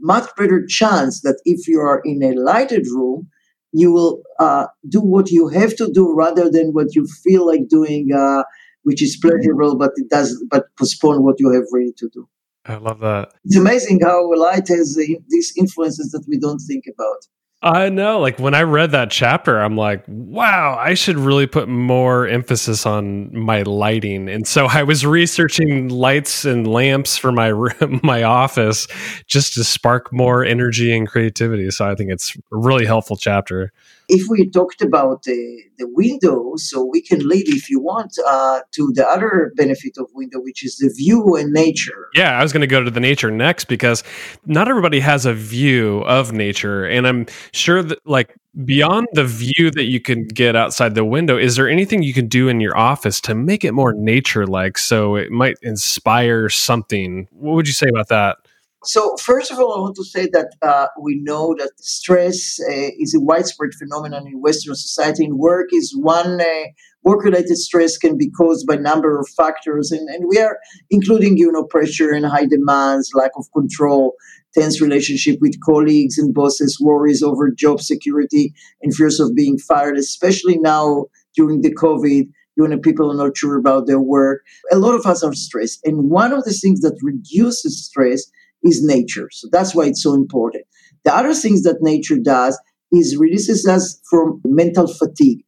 much 0.00 0.28
better 0.36 0.64
chance 0.66 1.22
that 1.22 1.40
if 1.44 1.66
you 1.66 1.80
are 1.80 2.00
in 2.04 2.22
a 2.22 2.38
lighted 2.38 2.86
room, 2.86 3.28
you 3.72 3.92
will 3.92 4.22
uh, 4.38 4.66
do 4.88 5.00
what 5.00 5.30
you 5.30 5.48
have 5.48 5.74
to 5.76 5.90
do 5.92 6.14
rather 6.14 6.50
than 6.50 6.68
what 6.72 6.94
you 6.94 7.06
feel 7.06 7.46
like 7.46 7.68
doing, 7.68 8.10
uh, 8.14 8.44
which 8.82 9.02
is 9.02 9.16
pleasurable, 9.16 9.76
but 9.76 9.92
it 9.96 10.08
does 10.10 10.42
but 10.50 10.64
postpone 10.78 11.22
what 11.22 11.36
you 11.38 11.50
have 11.52 11.64
ready 11.72 11.92
to 11.98 12.08
do. 12.12 12.28
I 12.66 12.76
love 12.76 13.00
that. 13.00 13.32
It's 13.44 13.56
amazing 13.56 14.00
how 14.02 14.34
light 14.34 14.68
has 14.68 14.96
uh, 14.98 15.14
these 15.28 15.52
influences 15.56 16.10
that 16.12 16.24
we 16.28 16.38
don't 16.38 16.58
think 16.58 16.84
about. 16.92 17.16
I 17.60 17.88
know. 17.88 18.20
Like 18.20 18.38
when 18.38 18.54
I 18.54 18.62
read 18.62 18.92
that 18.92 19.10
chapter, 19.10 19.58
I'm 19.58 19.76
like, 19.76 20.04
wow, 20.06 20.78
I 20.78 20.94
should 20.94 21.16
really 21.16 21.48
put 21.48 21.68
more 21.68 22.28
emphasis 22.28 22.86
on 22.86 23.36
my 23.36 23.62
lighting. 23.62 24.28
And 24.28 24.46
so 24.46 24.66
I 24.66 24.84
was 24.84 25.04
researching 25.04 25.88
lights 25.88 26.44
and 26.44 26.68
lamps 26.68 27.16
for 27.16 27.32
my 27.32 27.48
room, 27.48 28.00
my 28.04 28.22
office, 28.22 28.86
just 29.26 29.54
to 29.54 29.64
spark 29.64 30.12
more 30.12 30.44
energy 30.44 30.96
and 30.96 31.08
creativity. 31.08 31.68
So 31.72 31.90
I 31.90 31.96
think 31.96 32.12
it's 32.12 32.36
a 32.36 32.56
really 32.56 32.86
helpful 32.86 33.16
chapter 33.16 33.72
if 34.08 34.28
we 34.28 34.48
talked 34.50 34.80
about 34.80 35.22
the, 35.24 35.62
the 35.76 35.86
window, 35.88 36.52
so 36.56 36.84
we 36.84 37.02
can 37.02 37.26
lead, 37.28 37.48
if 37.48 37.68
you 37.68 37.80
want, 37.80 38.12
uh, 38.26 38.60
to 38.72 38.90
the 38.94 39.06
other 39.06 39.52
benefit 39.56 39.92
of 39.98 40.06
window, 40.14 40.40
which 40.40 40.64
is 40.64 40.76
the 40.76 40.92
view 40.96 41.36
and 41.36 41.52
nature. 41.52 42.08
Yeah, 42.14 42.38
I 42.38 42.42
was 42.42 42.52
going 42.52 42.62
to 42.62 42.66
go 42.66 42.82
to 42.82 42.90
the 42.90 43.00
nature 43.00 43.30
next 43.30 43.66
because 43.66 44.02
not 44.46 44.68
everybody 44.68 45.00
has 45.00 45.26
a 45.26 45.34
view 45.34 46.00
of 46.06 46.32
nature, 46.32 46.86
and 46.86 47.06
I'm 47.06 47.26
sure 47.52 47.82
that 47.82 47.98
like 48.06 48.34
beyond 48.64 49.06
the 49.12 49.24
view 49.24 49.70
that 49.72 49.84
you 49.84 50.00
can 50.00 50.26
get 50.26 50.56
outside 50.56 50.94
the 50.94 51.04
window, 51.04 51.36
is 51.38 51.56
there 51.56 51.68
anything 51.68 52.02
you 52.02 52.14
can 52.14 52.28
do 52.28 52.48
in 52.48 52.60
your 52.60 52.76
office 52.76 53.20
to 53.20 53.34
make 53.34 53.62
it 53.64 53.72
more 53.72 53.92
nature-like, 53.92 54.78
so 54.78 55.16
it 55.16 55.30
might 55.30 55.56
inspire 55.62 56.48
something? 56.48 57.28
What 57.30 57.54
would 57.54 57.66
you 57.66 57.74
say 57.74 57.88
about 57.88 58.08
that? 58.08 58.38
So, 58.84 59.16
first 59.16 59.50
of 59.50 59.58
all, 59.58 59.74
I 59.76 59.80
want 59.80 59.96
to 59.96 60.04
say 60.04 60.28
that 60.32 60.50
uh, 60.62 60.86
we 61.02 61.20
know 61.20 61.54
that 61.58 61.72
stress 61.78 62.58
uh, 62.60 62.90
is 62.98 63.12
a 63.12 63.20
widespread 63.20 63.70
phenomenon 63.74 64.28
in 64.28 64.40
Western 64.40 64.76
society. 64.76 65.24
In 65.24 65.36
work, 65.36 65.70
is 65.72 65.96
one 65.98 66.40
uh, 66.40 66.64
work-related 67.02 67.56
stress 67.56 67.98
can 67.98 68.16
be 68.16 68.30
caused 68.30 68.68
by 68.68 68.74
a 68.74 68.80
number 68.80 69.18
of 69.18 69.28
factors, 69.36 69.90
and, 69.90 70.08
and 70.08 70.26
we 70.28 70.38
are 70.38 70.58
including, 70.90 71.36
you 71.36 71.50
know, 71.50 71.64
pressure 71.64 72.12
and 72.12 72.24
high 72.24 72.46
demands, 72.46 73.10
lack 73.14 73.32
of 73.36 73.46
control, 73.52 74.14
tense 74.54 74.80
relationship 74.80 75.38
with 75.40 75.60
colleagues 75.60 76.16
and 76.16 76.32
bosses, 76.32 76.78
worries 76.80 77.22
over 77.22 77.50
job 77.50 77.80
security, 77.80 78.54
and 78.82 78.94
fears 78.94 79.18
of 79.18 79.34
being 79.34 79.58
fired, 79.58 79.98
especially 79.98 80.56
now 80.56 81.06
during 81.34 81.62
the 81.62 81.74
COVID 81.74 82.28
when 82.54 82.80
people 82.80 83.10
are 83.10 83.26
not 83.26 83.36
sure 83.36 83.56
about 83.56 83.86
their 83.86 84.00
work. 84.00 84.42
A 84.72 84.78
lot 84.78 84.94
of 84.94 85.06
us 85.06 85.22
are 85.22 85.32
stressed. 85.32 85.80
And 85.84 86.10
one 86.10 86.32
of 86.32 86.44
the 86.44 86.52
things 86.52 86.80
that 86.80 86.98
reduces 87.02 87.86
stress 87.86 88.24
is 88.62 88.82
nature. 88.82 89.28
So 89.32 89.48
that's 89.50 89.74
why 89.74 89.86
it's 89.86 90.02
so 90.02 90.14
important. 90.14 90.64
The 91.04 91.14
other 91.14 91.34
things 91.34 91.62
that 91.62 91.78
nature 91.80 92.18
does 92.18 92.58
is 92.92 93.16
releases 93.16 93.66
us 93.66 94.00
from 94.10 94.40
mental 94.44 94.86
fatigue. 94.86 95.44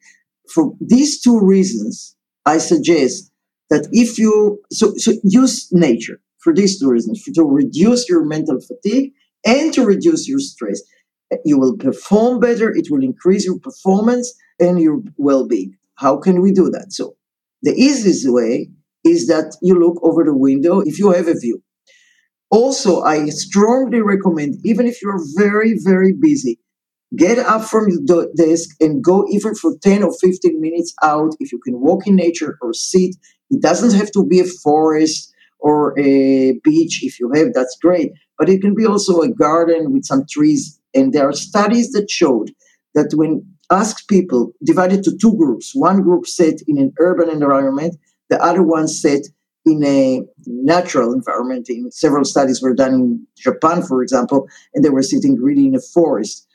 For 0.53 0.73
these 0.81 1.21
two 1.21 1.39
reasons, 1.41 2.17
I 2.47 2.59
suggest 2.59 3.31
that 3.71 3.89
if 3.93 4.19
you 4.19 4.61
so, 4.71 4.93
so 4.97 5.13
use 5.23 5.69
nature 5.73 6.21
for 6.39 6.55
these 6.55 6.81
two 6.81 6.89
reasons 6.89 7.23
to 7.23 7.45
reduce 7.45 8.09
your 8.09 8.25
mental 8.25 8.59
fatigue 8.61 9.13
and 9.47 9.73
to 9.75 9.85
reduce 9.85 10.29
your 10.29 10.41
stress. 10.41 10.81
You 11.45 11.59
will 11.59 11.77
perform 11.77 12.41
better, 12.41 12.75
it 12.75 12.89
will 12.91 13.05
increase 13.05 13.45
your 13.45 13.59
performance 13.61 14.35
and 14.59 14.81
your 14.81 15.01
well 15.17 15.47
being. 15.47 15.77
How 15.95 16.17
can 16.17 16.43
we 16.43 16.51
do 16.53 16.71
that? 16.71 16.93
So, 16.93 17.15
the 17.63 17.73
easiest 17.73 18.29
way 18.29 18.71
is 19.05 19.29
that 19.29 19.57
you 19.63 19.79
look 19.79 20.03
over 20.03 20.25
the 20.25 20.37
window 20.37 20.81
if 20.81 20.99
you 20.99 21.13
have 21.13 21.29
a 21.29 21.35
view. 21.35 21.63
Also, 22.51 23.03
I 23.03 23.27
strongly 23.27 24.03
recommend, 24.03 24.57
even 24.65 24.87
if 24.87 25.01
you're 25.01 25.21
very, 25.37 25.79
very 25.79 26.13
busy, 26.13 26.59
get 27.17 27.39
up 27.39 27.65
from 27.65 27.89
your 27.89 28.27
desk 28.37 28.71
and 28.81 29.03
go 29.03 29.25
even 29.31 29.55
for 29.55 29.77
10 29.83 30.03
or 30.03 30.13
15 30.21 30.61
minutes 30.61 30.93
out. 31.03 31.35
If 31.39 31.53
you 31.53 31.61
can 31.61 31.81
walk 31.81 32.07
in 32.07 32.17
nature 32.17 32.59
or 32.61 32.73
sit, 32.73 33.17
it 33.51 33.63
doesn't 33.63 33.99
have 33.99 34.11
to 34.13 34.25
be 34.25 34.41
a 34.41 34.45
forest 34.45 35.33
or 35.61 35.99
a 35.99 36.53
beach. 36.65 37.05
If 37.05 37.21
you 37.21 37.31
have, 37.35 37.53
that's 37.55 37.77
great. 37.81 38.13
But 38.39 38.49
it 38.49 38.61
can 38.61 38.75
be 38.75 38.87
also 38.87 39.21
a 39.21 39.29
garden 39.29 39.93
with 39.93 40.05
some 40.05 40.25
trees. 40.29 40.81
And 40.95 41.13
there 41.13 41.29
are 41.29 41.33
studies 41.33 41.93
that 41.93 42.11
showed 42.11 42.53
that 42.95 43.13
when 43.15 43.47
asked 43.71 44.09
people 44.09 44.53
divided 44.65 45.05
to 45.05 45.17
two 45.17 45.37
groups, 45.37 45.73
one 45.75 46.03
group 46.03 46.27
sat 46.27 46.55
in 46.67 46.79
an 46.79 46.93
urban 46.99 47.31
environment, 47.31 47.97
the 48.29 48.43
other 48.43 48.63
one 48.63 48.89
sat 48.89 49.21
in 49.67 49.85
a 49.85 50.23
natural 50.47 51.13
environment. 51.13 51.69
In 51.69 51.91
several 51.91 52.25
studies 52.25 52.63
were 52.63 52.75
done 52.75 52.95
in 52.95 53.27
Japan, 53.39 53.83
for 53.83 54.03
example, 54.03 54.49
and 54.75 54.85
they 54.85 54.91
were 54.91 55.03
sitting 55.03 55.37
really 55.37 55.67
in 55.67 55.75
a 55.75 55.81
forest. 55.81 56.47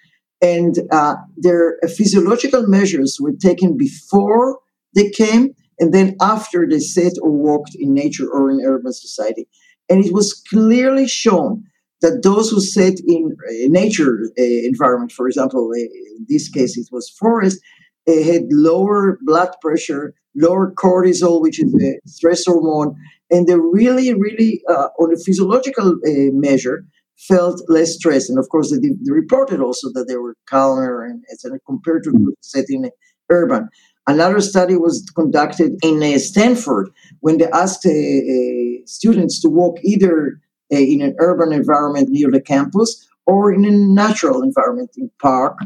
And 0.42 0.76
uh, 0.92 1.16
their 1.38 1.78
physiological 1.96 2.68
measures 2.68 3.18
were 3.20 3.34
taken 3.34 3.78
before 3.78 4.60
they 4.94 5.10
came 5.10 5.56
and 5.80 5.94
then 5.94 6.16
after 6.22 6.68
they 6.70 6.80
sat 6.80 7.14
or 7.22 7.32
walked 7.32 7.76
in 7.76 7.94
nature 7.94 8.28
or 8.32 8.50
in 8.50 8.62
urban 8.66 8.94
society. 8.94 9.48
And 9.90 10.04
it 10.04 10.14
was 10.14 10.34
clearly 10.50 11.08
shown 11.08 11.64
that 12.02 12.24
those 12.24 12.50
who 12.50 12.62
sat 12.62 12.96
in 13.08 13.36
a 13.50 13.68
nature 13.70 14.30
uh, 14.38 14.44
environment, 14.44 15.12
for 15.12 15.28
example, 15.28 15.72
uh, 15.74 15.78
in 15.78 16.26
this 16.28 16.50
case 16.50 16.78
it 16.78 16.88
was 16.92 17.10
forest, 17.10 17.60
uh, 18.08 18.22
had 18.24 18.44
lower 18.52 19.18
blood 19.24 19.52
pressure, 19.62 20.14
lower 20.36 20.72
cortisol, 20.72 21.42
which 21.42 21.62
is 21.62 21.74
a 21.82 22.00
stress 22.08 22.46
hormone, 22.46 22.96
and 23.32 23.48
they 23.48 23.56
really, 23.56 24.14
really, 24.14 24.62
uh, 24.70 24.90
on 25.00 25.14
a 25.14 25.18
physiological 25.18 25.94
uh, 26.06 26.32
measure, 26.32 26.86
felt 27.18 27.62
less 27.68 27.96
stress. 27.96 28.30
And 28.30 28.38
of 28.38 28.50
course, 28.50 28.72
they, 28.72 28.78
they, 28.78 29.12
reported 29.12 29.62
also 29.62 29.90
that 29.94 30.08
they 30.08 30.18
were 30.18 30.36
calmer 30.48 31.04
and 31.04 31.24
etc. 31.32 31.60
compared 31.66 32.04
to 32.04 32.12
the 32.12 32.34
setting 32.42 32.90
urban. 33.30 33.70
Another 34.08 34.40
study 34.40 34.76
was 34.76 35.04
conducted 35.16 35.74
in 35.84 36.04
uh, 36.04 36.20
Stanford 36.20 36.90
when 37.22 37.38
they 37.38 37.48
asked 37.48 37.86
uh, 37.86 37.90
uh, 37.90 38.86
students 38.86 39.42
to 39.42 39.50
walk 39.50 39.78
either 39.84 40.40
uh, 40.72 40.78
in 40.78 41.02
an 41.02 41.16
urban 41.20 41.52
environment 41.52 42.10
near 42.10 42.30
the 42.30 42.42
campus 42.42 43.08
or 43.26 43.52
in 43.52 43.66
a 43.66 43.72
natural 43.72 44.44
environment 44.44 44.92
in 44.98 45.10
park. 45.20 45.58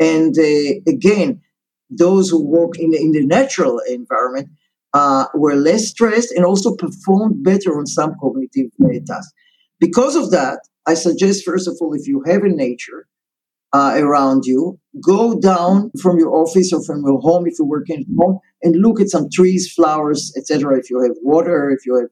And 0.00 0.34
again, 0.88 1.42
those 1.98 2.30
who 2.30 2.42
walk 2.42 2.78
in, 2.78 2.94
in 2.94 3.12
the 3.12 3.24
natural 3.24 3.80
environment 3.88 4.48
uh, 4.94 5.26
were 5.34 5.54
less 5.54 5.88
stressed 5.88 6.32
and 6.32 6.44
also 6.44 6.74
performed 6.76 7.42
better 7.42 7.78
on 7.78 7.86
some 7.86 8.14
cognitive 8.20 8.70
tasks. 9.06 9.32
Because 9.80 10.16
of 10.16 10.30
that, 10.30 10.60
I 10.86 10.94
suggest, 10.94 11.44
first 11.44 11.68
of 11.68 11.76
all, 11.80 11.94
if 11.94 12.06
you 12.06 12.22
have 12.26 12.42
a 12.42 12.48
nature 12.48 13.06
uh, 13.72 13.94
around 13.96 14.44
you, 14.44 14.78
go 15.02 15.38
down 15.38 15.90
from 16.00 16.18
your 16.18 16.34
office 16.34 16.72
or 16.72 16.84
from 16.84 17.02
your 17.04 17.20
home 17.20 17.46
if 17.46 17.54
you're 17.58 17.66
working 17.66 18.00
at 18.00 18.06
home 18.18 18.38
and 18.62 18.76
look 18.76 19.00
at 19.00 19.08
some 19.08 19.28
trees, 19.32 19.72
flowers, 19.72 20.32
etc. 20.36 20.78
If 20.78 20.90
you 20.90 21.00
have 21.00 21.12
water, 21.22 21.70
if 21.70 21.86
you 21.86 21.96
have 21.96 22.10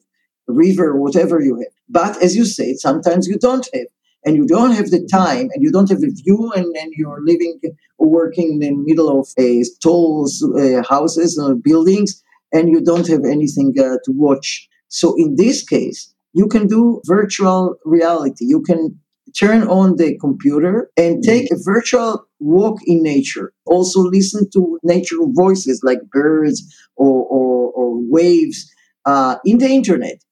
a 0.49 0.52
river, 0.52 0.96
whatever 0.96 1.40
you 1.40 1.56
have. 1.56 1.72
But 1.88 2.22
as 2.22 2.34
you 2.34 2.44
say, 2.44 2.75
sometimes 2.75 3.26
you 3.26 3.38
don't 3.38 3.68
have. 3.75 3.87
And 4.24 4.36
you 4.36 4.46
don't 4.46 4.72
have 4.72 4.90
the 4.90 5.06
time 5.10 5.48
and 5.52 5.62
you 5.62 5.72
don't 5.72 5.88
have 5.88 6.02
a 6.02 6.10
view 6.10 6.52
and, 6.54 6.66
and 6.76 6.92
you're 6.96 7.20
living 7.24 7.58
or 7.98 8.08
working 8.08 8.52
in 8.54 8.58
the 8.58 8.70
middle 8.72 9.20
of 9.20 9.28
uh, 9.38 9.64
tall 9.82 10.28
uh, 10.58 10.82
houses 10.88 11.38
or 11.38 11.54
buildings 11.54 12.22
and 12.52 12.68
you 12.68 12.80
don't 12.80 13.08
have 13.08 13.24
anything 13.24 13.74
uh, 13.78 13.96
to 14.04 14.12
watch. 14.12 14.68
So 14.88 15.14
in 15.16 15.36
this 15.36 15.64
case, 15.64 16.12
you 16.32 16.46
can 16.46 16.66
do 16.66 17.00
virtual 17.06 17.76
reality. 17.84 18.44
You 18.44 18.62
can 18.62 18.98
turn 19.38 19.62
on 19.68 19.96
the 19.96 20.18
computer 20.18 20.90
and 20.96 21.22
take 21.22 21.50
a 21.50 21.56
virtual 21.62 22.26
walk 22.40 22.78
in 22.86 23.02
nature. 23.02 23.52
Also 23.66 24.00
listen 24.00 24.48
to 24.50 24.78
natural 24.82 25.32
voices 25.32 25.82
like 25.84 25.98
birds 26.10 26.62
or, 26.96 27.24
or, 27.26 27.72
or 27.72 27.96
waves 28.10 28.70
uh, 29.06 29.36
in 29.44 29.58
the 29.58 29.68
internet. 29.68 30.22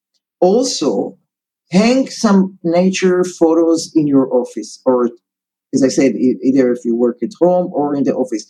Also, 0.41 1.18
hang 1.71 2.09
some 2.09 2.59
nature 2.63 3.25
photos 3.25 3.93
in 3.95 4.07
your 4.07 4.33
office 4.33 4.81
or 4.85 5.11
as 5.75 5.83
I 5.83 5.89
said, 5.89 6.15
either 6.17 6.73
if 6.73 6.85
you 6.85 6.97
work 6.97 7.23
at 7.23 7.31
home 7.41 7.71
or 7.73 7.95
in 7.95 8.05
the 8.05 8.15
office. 8.15 8.47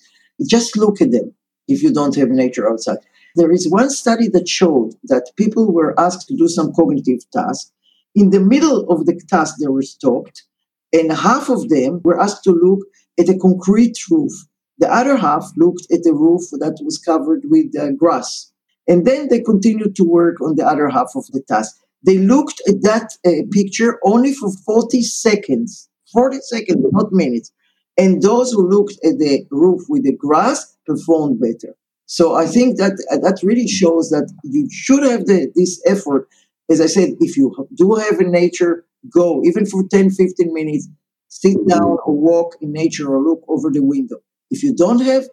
Just 0.49 0.77
look 0.77 1.01
at 1.01 1.11
them 1.11 1.35
if 1.67 1.83
you 1.83 1.93
don't 1.93 2.15
have 2.17 2.29
nature 2.29 2.71
outside. 2.71 2.99
There 3.35 3.51
is 3.51 3.69
one 3.69 3.91
study 3.91 4.29
that 4.29 4.49
showed 4.49 4.93
that 5.05 5.31
people 5.37 5.73
were 5.73 5.99
asked 5.99 6.29
to 6.29 6.37
do 6.37 6.49
some 6.49 6.73
cognitive 6.73 7.29
task. 7.31 7.71
In 8.15 8.31
the 8.31 8.41
middle 8.41 8.89
of 8.91 9.07
the 9.07 9.21
task, 9.29 9.57
they 9.61 9.67
were 9.67 9.83
stopped, 9.83 10.45
and 10.93 11.13
half 11.13 11.49
of 11.49 11.69
them 11.69 12.01
were 12.05 12.21
asked 12.21 12.45
to 12.45 12.53
look 12.53 12.81
at 13.19 13.29
a 13.29 13.39
concrete 13.39 13.99
roof. 14.11 14.33
The 14.79 14.93
other 14.93 15.17
half 15.17 15.51
looked 15.57 15.87
at 15.91 16.07
a 16.07 16.13
roof 16.13 16.43
that 16.53 16.79
was 16.83 16.99
covered 16.99 17.43
with 17.45 17.77
uh, 17.77 17.91
grass. 17.93 18.53
And 18.87 19.05
then 19.05 19.29
they 19.29 19.41
continued 19.41 19.95
to 19.97 20.05
work 20.05 20.41
on 20.41 20.55
the 20.55 20.67
other 20.67 20.89
half 20.89 21.11
of 21.15 21.27
the 21.27 21.43
task. 21.47 21.77
They 22.05 22.19
looked 22.19 22.63
at 22.69 22.83
that 22.83 23.11
uh, 23.27 23.47
picture 23.51 23.99
only 24.05 24.33
for 24.33 24.51
40 24.65 25.03
seconds, 25.03 25.89
40 26.13 26.39
seconds, 26.41 26.85
not 26.93 27.13
minutes. 27.13 27.53
And 27.97 28.23
those 28.23 28.53
who 28.53 28.69
looked 28.69 28.95
at 29.05 29.19
the 29.19 29.45
roof 29.51 29.83
with 29.89 30.05
the 30.05 30.17
grass 30.17 30.77
performed 30.87 31.41
better. 31.41 31.75
So 32.07 32.35
I 32.37 32.47
think 32.47 32.79
that 32.79 32.93
uh, 33.11 33.19
that 33.19 33.41
really 33.43 33.69
shows 33.69 34.09
that 34.11 34.33
you 34.45 34.69
should 34.71 35.03
have 35.03 35.27
the, 35.27 35.53
this 35.55 35.83
effort. 35.85 36.29
As 36.71 36.81
I 36.81 36.87
said, 36.87 37.11
if 37.21 37.37
you 37.37 37.55
do 37.75 37.95
have 37.97 38.21
a 38.21 38.25
nature, 38.25 38.85
go 39.13 39.43
even 39.45 39.67
for 39.67 39.83
10, 39.91 40.11
15 40.11 40.55
minutes, 40.55 40.89
sit 41.29 41.57
down 41.69 41.99
or 42.07 42.15
walk 42.15 42.57
in 42.61 42.73
nature 42.73 43.13
or 43.13 43.23
look 43.23 43.43
over 43.49 43.71
the 43.71 43.83
window. 43.83 44.17
If 44.51 44.63
you 44.63 44.75
don't 44.75 45.01
have, 45.01 45.25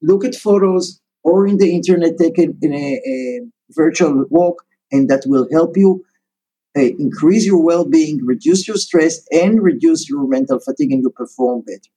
look 0.00 0.24
at 0.24 0.34
photos 0.34 1.00
or 1.24 1.46
in 1.46 1.58
the 1.58 1.74
internet, 1.74 2.18
take 2.18 2.38
a, 2.38 2.48
a, 2.64 3.00
a 3.06 3.40
virtual 3.70 4.24
walk, 4.30 4.62
and 4.92 5.08
that 5.08 5.24
will 5.26 5.48
help 5.50 5.76
you 5.76 6.04
uh, 6.76 6.80
increase 6.80 7.44
your 7.44 7.62
well-being, 7.62 8.24
reduce 8.24 8.66
your 8.68 8.76
stress, 8.76 9.20
and 9.30 9.62
reduce 9.62 10.08
your 10.08 10.26
mental 10.26 10.60
fatigue, 10.60 10.92
and 10.92 11.02
you 11.02 11.10
perform 11.10 11.62
better 11.62 11.90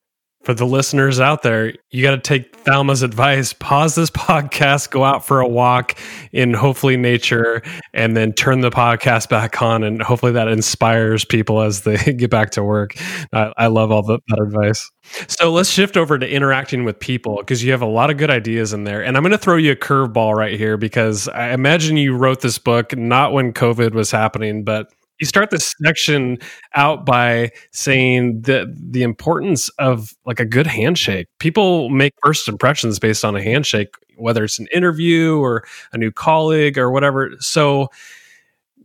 for 0.45 0.53
the 0.53 0.65
listeners 0.65 1.19
out 1.19 1.41
there, 1.41 1.73
you 1.89 2.03
got 2.03 2.11
to 2.11 2.19
take 2.19 2.55
Thalma's 2.63 3.01
advice. 3.01 3.51
Pause 3.51 3.95
this 3.95 4.09
podcast, 4.11 4.91
go 4.91 5.03
out 5.03 5.25
for 5.25 5.39
a 5.39 5.47
walk 5.47 5.97
in 6.31 6.53
hopefully 6.53 6.97
nature, 6.97 7.63
and 7.93 8.15
then 8.15 8.31
turn 8.31 8.61
the 8.61 8.69
podcast 8.69 9.27
back 9.27 9.61
on. 9.61 9.83
And 9.83 10.01
hopefully 10.01 10.31
that 10.33 10.47
inspires 10.47 11.25
people 11.25 11.61
as 11.61 11.81
they 11.81 11.97
get 12.17 12.29
back 12.29 12.51
to 12.51 12.63
work. 12.63 12.95
I, 13.33 13.51
I 13.57 13.67
love 13.67 13.91
all 13.91 14.03
the, 14.03 14.19
that 14.27 14.39
advice. 14.39 14.89
So 15.27 15.51
let's 15.51 15.69
shift 15.69 15.97
over 15.97 16.17
to 16.17 16.27
interacting 16.27 16.83
with 16.83 16.99
people 16.99 17.37
because 17.37 17.63
you 17.63 17.71
have 17.71 17.81
a 17.81 17.87
lot 17.87 18.09
of 18.09 18.17
good 18.17 18.29
ideas 18.29 18.73
in 18.73 18.83
there. 18.83 19.03
And 19.03 19.17
I'm 19.17 19.23
going 19.23 19.31
to 19.31 19.37
throw 19.37 19.57
you 19.57 19.71
a 19.71 19.75
curveball 19.75 20.35
right 20.35 20.57
here 20.57 20.77
because 20.77 21.27
I 21.27 21.51
imagine 21.51 21.97
you 21.97 22.15
wrote 22.15 22.41
this 22.41 22.59
book 22.59 22.95
not 22.95 23.33
when 23.33 23.51
COVID 23.53 23.93
was 23.93 24.11
happening, 24.11 24.63
but 24.63 24.91
you 25.19 25.25
start 25.25 25.49
this 25.49 25.73
section 25.83 26.37
out 26.73 27.05
by 27.05 27.51
saying 27.71 28.41
that 28.41 28.73
the 28.75 29.03
importance 29.03 29.69
of 29.79 30.13
like 30.25 30.39
a 30.39 30.45
good 30.45 30.67
handshake. 30.67 31.27
People 31.39 31.89
make 31.89 32.13
first 32.23 32.47
impressions 32.47 32.99
based 32.99 33.23
on 33.23 33.35
a 33.35 33.41
handshake, 33.41 33.95
whether 34.17 34.43
it's 34.43 34.59
an 34.59 34.67
interview 34.73 35.37
or 35.37 35.63
a 35.93 35.97
new 35.97 36.11
colleague 36.11 36.77
or 36.77 36.91
whatever. 36.91 37.31
So 37.39 37.89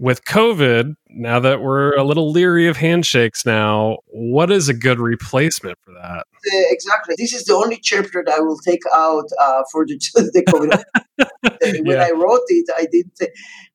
with 0.00 0.24
COVID, 0.24 0.94
now 1.10 1.40
that 1.40 1.60
we're 1.60 1.94
a 1.94 2.02
little 2.02 2.32
leery 2.32 2.66
of 2.66 2.78
handshakes 2.78 3.44
now, 3.44 3.98
what 4.06 4.50
is 4.50 4.66
a 4.66 4.74
good 4.74 4.98
replacement 4.98 5.78
for 5.84 5.92
that? 5.92 6.20
Uh, 6.20 6.66
exactly. 6.70 7.14
This 7.18 7.34
is 7.34 7.44
the 7.44 7.52
only 7.52 7.76
chapter 7.76 8.24
that 8.24 8.34
I 8.34 8.40
will 8.40 8.56
take 8.56 8.80
out 8.94 9.26
uh, 9.38 9.62
for 9.70 9.84
the, 9.84 10.00
the 10.14 10.42
COVID. 10.48 10.82
when 11.84 11.96
yeah. 11.96 12.02
I 12.02 12.12
wrote 12.12 12.40
it, 12.48 12.66
I 12.74 12.86
didn't, 12.90 13.30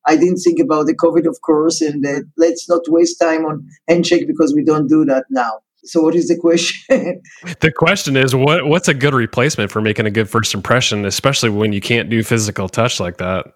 I 0.06 0.16
didn't 0.16 0.38
think 0.38 0.58
about 0.58 0.86
the 0.86 0.96
COVID, 0.96 1.28
of 1.28 1.40
course, 1.42 1.80
and 1.80 2.04
uh, 2.04 2.22
let's 2.36 2.68
not 2.68 2.82
waste 2.88 3.20
time 3.20 3.46
on 3.46 3.64
handshake 3.86 4.26
because 4.26 4.52
we 4.52 4.64
don't 4.64 4.88
do 4.88 5.04
that 5.04 5.26
now. 5.30 5.60
So, 5.84 6.02
what 6.02 6.16
is 6.16 6.26
the 6.26 6.36
question? 6.36 7.22
the 7.60 7.70
question 7.70 8.16
is, 8.16 8.34
what 8.34 8.66
what's 8.66 8.88
a 8.88 8.94
good 8.94 9.14
replacement 9.14 9.70
for 9.70 9.80
making 9.80 10.06
a 10.06 10.10
good 10.10 10.28
first 10.28 10.52
impression, 10.52 11.04
especially 11.04 11.50
when 11.50 11.72
you 11.72 11.80
can't 11.80 12.10
do 12.10 12.24
physical 12.24 12.68
touch 12.68 12.98
like 12.98 13.18
that? 13.18 13.46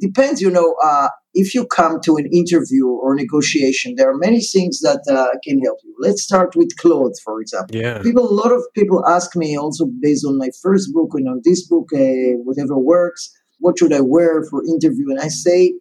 depends, 0.00 0.40
you 0.40 0.50
know, 0.50 0.74
uh, 0.82 1.08
if 1.34 1.54
you 1.54 1.66
come 1.66 2.00
to 2.04 2.16
an 2.16 2.26
interview 2.32 2.86
or 2.88 3.14
negotiation, 3.14 3.94
there 3.96 4.10
are 4.10 4.16
many 4.16 4.40
things 4.40 4.80
that 4.80 5.02
uh, 5.08 5.38
can 5.44 5.60
help 5.60 5.78
you. 5.84 5.94
Let's 5.98 6.22
start 6.22 6.56
with 6.56 6.76
clothes, 6.76 7.20
for 7.20 7.40
example. 7.40 7.76
Yeah. 7.76 8.02
People, 8.02 8.28
a 8.28 8.34
lot 8.34 8.52
of 8.52 8.62
people 8.74 9.06
ask 9.06 9.36
me 9.36 9.56
also 9.56 9.86
based 10.00 10.24
on 10.24 10.38
my 10.38 10.50
first 10.62 10.92
book 10.92 11.10
and 11.14 11.28
on 11.28 11.40
this 11.44 11.66
book, 11.66 11.90
uh, 11.94 12.36
whatever 12.42 12.76
works, 12.76 13.30
what 13.58 13.78
should 13.78 13.92
I 13.92 14.00
wear 14.00 14.42
for 14.44 14.64
interview? 14.64 15.10
And 15.10 15.20
I 15.20 15.28
say, 15.28 15.74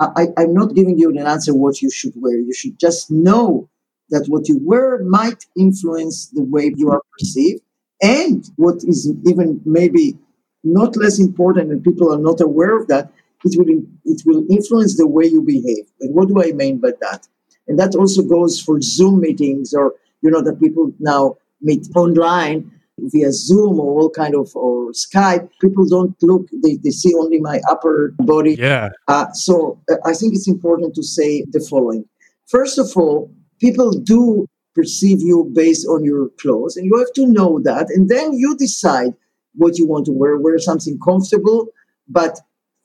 I, 0.00 0.28
I'm 0.38 0.54
not 0.54 0.74
giving 0.74 0.98
you 0.98 1.10
an 1.10 1.18
answer 1.18 1.54
what 1.54 1.82
you 1.82 1.90
should 1.90 2.14
wear. 2.16 2.38
You 2.38 2.54
should 2.54 2.80
just 2.80 3.10
know 3.10 3.68
that 4.08 4.26
what 4.28 4.48
you 4.48 4.58
wear 4.62 5.04
might 5.04 5.44
influence 5.58 6.30
the 6.32 6.42
way 6.42 6.72
you 6.74 6.90
are 6.90 7.02
perceived. 7.18 7.62
And 8.02 8.48
what 8.56 8.76
is 8.82 9.12
even 9.26 9.60
maybe 9.66 10.16
not 10.64 10.96
less 10.96 11.18
important, 11.18 11.70
and 11.70 11.84
people 11.84 12.12
are 12.12 12.18
not 12.18 12.40
aware 12.40 12.76
of 12.76 12.88
that, 12.88 13.12
it 13.44 13.58
will 13.58 13.82
it 14.04 14.22
will 14.26 14.44
influence 14.50 14.96
the 14.96 15.06
way 15.06 15.24
you 15.26 15.42
behave. 15.42 15.86
And 16.00 16.14
what 16.14 16.28
do 16.28 16.42
I 16.42 16.52
mean 16.52 16.78
by 16.78 16.92
that? 17.00 17.26
And 17.68 17.78
that 17.78 17.94
also 17.94 18.22
goes 18.22 18.60
for 18.60 18.80
Zoom 18.80 19.20
meetings 19.20 19.72
or 19.74 19.94
you 20.22 20.30
know 20.30 20.42
that 20.42 20.60
people 20.60 20.92
now 20.98 21.36
meet 21.60 21.86
online 21.94 22.70
via 22.98 23.32
Zoom 23.32 23.80
or 23.80 24.00
all 24.00 24.10
kind 24.10 24.34
of 24.34 24.54
or 24.54 24.92
Skype. 24.92 25.48
People 25.60 25.86
don't 25.86 26.14
look; 26.22 26.48
they, 26.62 26.76
they 26.76 26.90
see 26.90 27.14
only 27.14 27.40
my 27.40 27.60
upper 27.68 28.14
body. 28.18 28.56
Yeah. 28.56 28.90
Uh, 29.08 29.30
so 29.32 29.80
uh, 29.90 29.96
I 30.04 30.12
think 30.12 30.34
it's 30.34 30.48
important 30.48 30.94
to 30.94 31.02
say 31.02 31.44
the 31.50 31.60
following. 31.60 32.04
First 32.48 32.78
of 32.78 32.90
all, 32.96 33.32
people 33.60 33.92
do 33.92 34.46
perceive 34.74 35.20
you 35.20 35.50
based 35.54 35.86
on 35.86 36.04
your 36.04 36.28
clothes, 36.40 36.76
and 36.76 36.86
you 36.86 36.98
have 36.98 37.12
to 37.14 37.26
know 37.26 37.60
that, 37.64 37.86
and 37.90 38.08
then 38.08 38.32
you 38.34 38.56
decide 38.56 39.14
what 39.54 39.78
you 39.78 39.86
want 39.86 40.06
to 40.06 40.12
wear. 40.12 40.36
Wear 40.36 40.58
something 40.58 40.98
comfortable, 41.04 41.68
but 42.08 42.40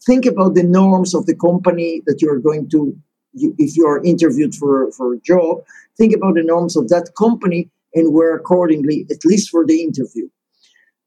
think 0.05 0.25
about 0.25 0.55
the 0.55 0.63
norms 0.63 1.13
of 1.13 1.25
the 1.25 1.35
company 1.35 2.01
that 2.05 2.21
you're 2.21 2.39
going 2.39 2.69
to 2.69 2.95
you, 3.33 3.53
if 3.57 3.75
you 3.75 3.85
are 3.85 4.03
interviewed 4.03 4.55
for, 4.55 4.91
for 4.93 5.13
a 5.13 5.19
job 5.19 5.59
think 5.97 6.13
about 6.13 6.35
the 6.35 6.43
norms 6.43 6.75
of 6.75 6.89
that 6.89 7.11
company 7.17 7.69
and 7.93 8.13
wear 8.13 8.35
accordingly 8.35 9.05
at 9.09 9.25
least 9.25 9.49
for 9.49 9.65
the 9.65 9.81
interview. 9.81 10.27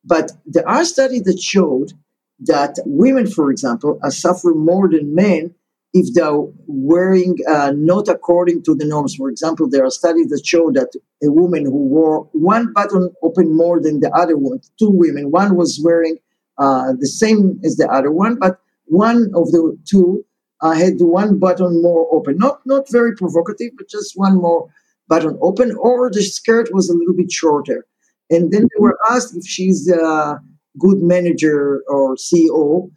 But 0.04 0.32
there 0.46 0.68
are 0.68 0.84
studies 0.84 1.24
that 1.24 1.40
showed 1.40 1.92
that 2.40 2.78
women 2.86 3.26
for 3.30 3.50
example 3.50 3.98
are 4.02 4.10
suffer 4.10 4.54
more 4.54 4.88
than 4.88 5.14
men 5.14 5.54
if 5.94 6.14
they're 6.14 6.44
wearing 6.66 7.36
uh, 7.48 7.72
not 7.74 8.08
according 8.08 8.62
to 8.62 8.74
the 8.74 8.84
norms. 8.84 9.14
For 9.16 9.28
example 9.28 9.68
there 9.68 9.84
are 9.84 9.90
studies 9.90 10.28
that 10.28 10.46
show 10.46 10.70
that 10.72 10.90
a 11.22 11.30
woman 11.30 11.64
who 11.64 11.88
wore 11.88 12.28
one 12.32 12.72
button 12.72 13.10
open 13.22 13.56
more 13.56 13.80
than 13.80 14.00
the 14.00 14.10
other 14.12 14.36
one 14.36 14.60
two 14.78 14.90
women 14.90 15.30
one 15.30 15.56
was 15.56 15.80
wearing 15.82 16.18
uh, 16.58 16.92
the 16.98 17.06
same 17.06 17.60
as 17.64 17.76
the 17.76 17.88
other 17.88 18.10
one 18.10 18.36
but 18.38 18.60
one 18.88 19.30
of 19.34 19.50
the 19.52 19.76
two 19.88 20.24
uh, 20.60 20.72
had 20.72 20.94
one 20.98 21.38
button 21.38 21.82
more 21.82 22.08
open. 22.12 22.36
Not 22.38 22.60
not 22.66 22.90
very 22.90 23.14
provocative, 23.14 23.72
but 23.76 23.88
just 23.88 24.12
one 24.16 24.36
more 24.40 24.68
button 25.08 25.38
open, 25.40 25.76
or 25.76 26.10
the 26.10 26.22
skirt 26.22 26.68
was 26.72 26.88
a 26.88 26.94
little 26.94 27.14
bit 27.14 27.30
shorter. 27.30 27.86
And 28.30 28.52
then 28.52 28.62
they 28.62 28.80
were 28.80 28.98
asked 29.08 29.36
if 29.36 29.46
she's 29.46 29.88
a 29.90 30.40
good 30.78 30.98
manager 30.98 31.82
or 31.88 32.16
CEO, 32.16 32.90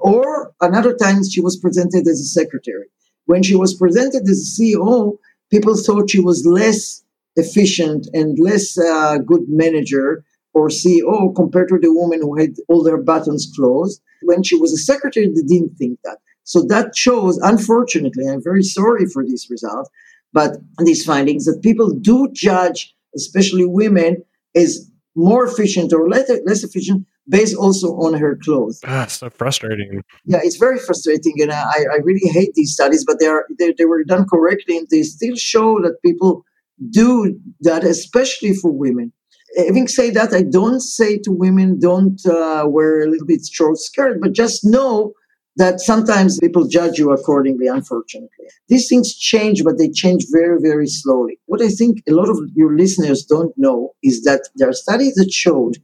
or 0.00 0.52
another 0.60 0.94
time 0.94 1.22
she 1.28 1.40
was 1.40 1.56
presented 1.56 2.06
as 2.08 2.20
a 2.20 2.24
secretary. 2.24 2.86
When 3.26 3.42
she 3.42 3.54
was 3.54 3.74
presented 3.74 4.22
as 4.28 4.40
a 4.40 4.62
CEO, 4.62 5.16
people 5.50 5.76
thought 5.76 6.10
she 6.10 6.20
was 6.20 6.44
less 6.44 7.04
efficient 7.36 8.08
and 8.12 8.38
less 8.38 8.76
uh, 8.78 9.18
good 9.18 9.44
manager 9.48 10.24
or 10.54 10.68
CEO 10.68 11.34
compared 11.34 11.68
to 11.68 11.78
the 11.78 11.92
woman 11.92 12.20
who 12.20 12.38
had 12.38 12.54
all 12.68 12.82
their 12.82 13.02
buttons 13.02 13.50
closed. 13.56 14.00
When 14.22 14.42
she 14.42 14.56
was 14.56 14.72
a 14.72 14.76
secretary, 14.76 15.26
they 15.26 15.42
didn't 15.42 15.76
think 15.76 15.98
that. 16.04 16.18
So 16.44 16.62
that 16.68 16.96
shows, 16.96 17.38
unfortunately, 17.38 18.28
I'm 18.28 18.42
very 18.42 18.62
sorry 18.62 19.06
for 19.06 19.24
this 19.24 19.50
result, 19.50 19.88
but 20.32 20.56
these 20.78 21.04
findings 21.04 21.44
that 21.44 21.62
people 21.62 21.90
do 21.90 22.28
judge, 22.32 22.94
especially 23.14 23.66
women, 23.66 24.16
as 24.54 24.90
more 25.14 25.44
efficient 25.44 25.92
or 25.92 26.08
less, 26.08 26.30
less 26.44 26.64
efficient 26.64 27.06
based 27.28 27.56
also 27.56 27.88
on 27.98 28.14
her 28.14 28.36
clothes. 28.42 28.80
Ah, 28.84 29.06
so 29.06 29.30
frustrating. 29.30 30.02
Yeah, 30.24 30.40
it's 30.42 30.56
very 30.56 30.78
frustrating, 30.78 31.34
and 31.40 31.52
I, 31.52 31.84
I 31.92 31.96
really 32.02 32.28
hate 32.30 32.54
these 32.54 32.72
studies, 32.72 33.04
but 33.04 33.20
they 33.20 33.26
are 33.26 33.46
they, 33.58 33.72
they 33.78 33.84
were 33.84 34.02
done 34.04 34.26
correctly, 34.28 34.76
and 34.78 34.88
they 34.90 35.02
still 35.02 35.36
show 35.36 35.80
that 35.82 36.02
people 36.04 36.44
do 36.90 37.38
that, 37.60 37.84
especially 37.84 38.54
for 38.54 38.72
women. 38.72 39.12
Having 39.56 39.88
said 39.88 40.14
that, 40.14 40.32
I 40.32 40.42
don't 40.42 40.80
say 40.80 41.18
to 41.18 41.30
women 41.30 41.78
don't 41.78 42.24
uh, 42.26 42.64
wear 42.66 43.02
a 43.02 43.10
little 43.10 43.26
bit 43.26 43.42
short 43.50 43.78
skirt, 43.78 44.18
but 44.20 44.32
just 44.32 44.64
know 44.64 45.12
that 45.56 45.80
sometimes 45.80 46.38
people 46.38 46.66
judge 46.66 46.98
you 46.98 47.12
accordingly, 47.12 47.66
unfortunately. 47.66 48.46
These 48.68 48.88
things 48.88 49.14
change, 49.14 49.62
but 49.62 49.76
they 49.76 49.90
change 49.90 50.24
very, 50.32 50.58
very 50.60 50.86
slowly. 50.86 51.38
What 51.46 51.60
I 51.60 51.68
think 51.68 52.02
a 52.08 52.12
lot 52.12 52.30
of 52.30 52.38
your 52.54 52.74
listeners 52.76 53.24
don't 53.24 53.52
know 53.58 53.92
is 54.02 54.22
that 54.22 54.48
there 54.56 54.70
are 54.70 54.72
studies 54.72 55.14
that 55.14 55.30
showed 55.30 55.76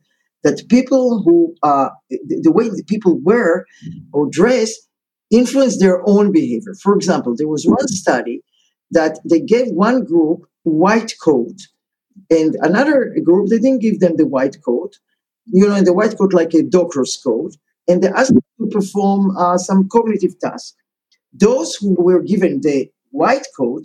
that 0.45 0.67
people 0.71 1.23
who, 1.23 1.55
uh, 1.63 1.91
the, 2.09 2.41
the 2.43 2.53
way 2.53 2.71
people 2.87 3.19
wear 3.23 3.67
or 4.13 4.29
dress 4.31 4.73
influence 5.31 5.79
their 5.79 6.03
own 6.09 6.33
behavior. 6.33 6.75
For 6.83 6.95
example, 6.95 7.35
there 7.37 7.49
was 7.49 7.67
one 7.67 7.89
study 7.89 8.43
that 8.93 9.19
they 9.29 9.41
gave 9.41 9.69
one 9.69 10.05
group 10.05 10.47
white 10.63 11.13
coat 11.23 11.57
and 12.31 12.57
another 12.61 13.15
group, 13.25 13.49
they 13.49 13.59
didn't 13.59 13.83
give 13.83 14.01
them 14.01 14.17
the 14.17 14.27
white 14.27 14.57
coat, 14.65 14.99
you 15.47 15.69
know, 15.69 15.77
in 15.77 15.85
the 15.85 15.93
white 15.93 16.17
coat 16.19 16.33
like 16.33 16.55
a 16.55 16.63
doctor's 16.63 17.17
coat 17.17 17.57
and 17.89 18.03
they 18.03 18.09
asked 18.09 18.35
them 18.35 18.43
to 18.61 18.67
perform 18.69 19.37
uh, 19.37 19.57
some 19.59 19.89
cognitive 19.89 20.39
tasks. 20.39 20.77
Those 21.33 21.75
who 21.75 21.95
were 21.99 22.23
given 22.23 22.61
the 22.61 22.91
white 23.11 23.47
coat 23.57 23.85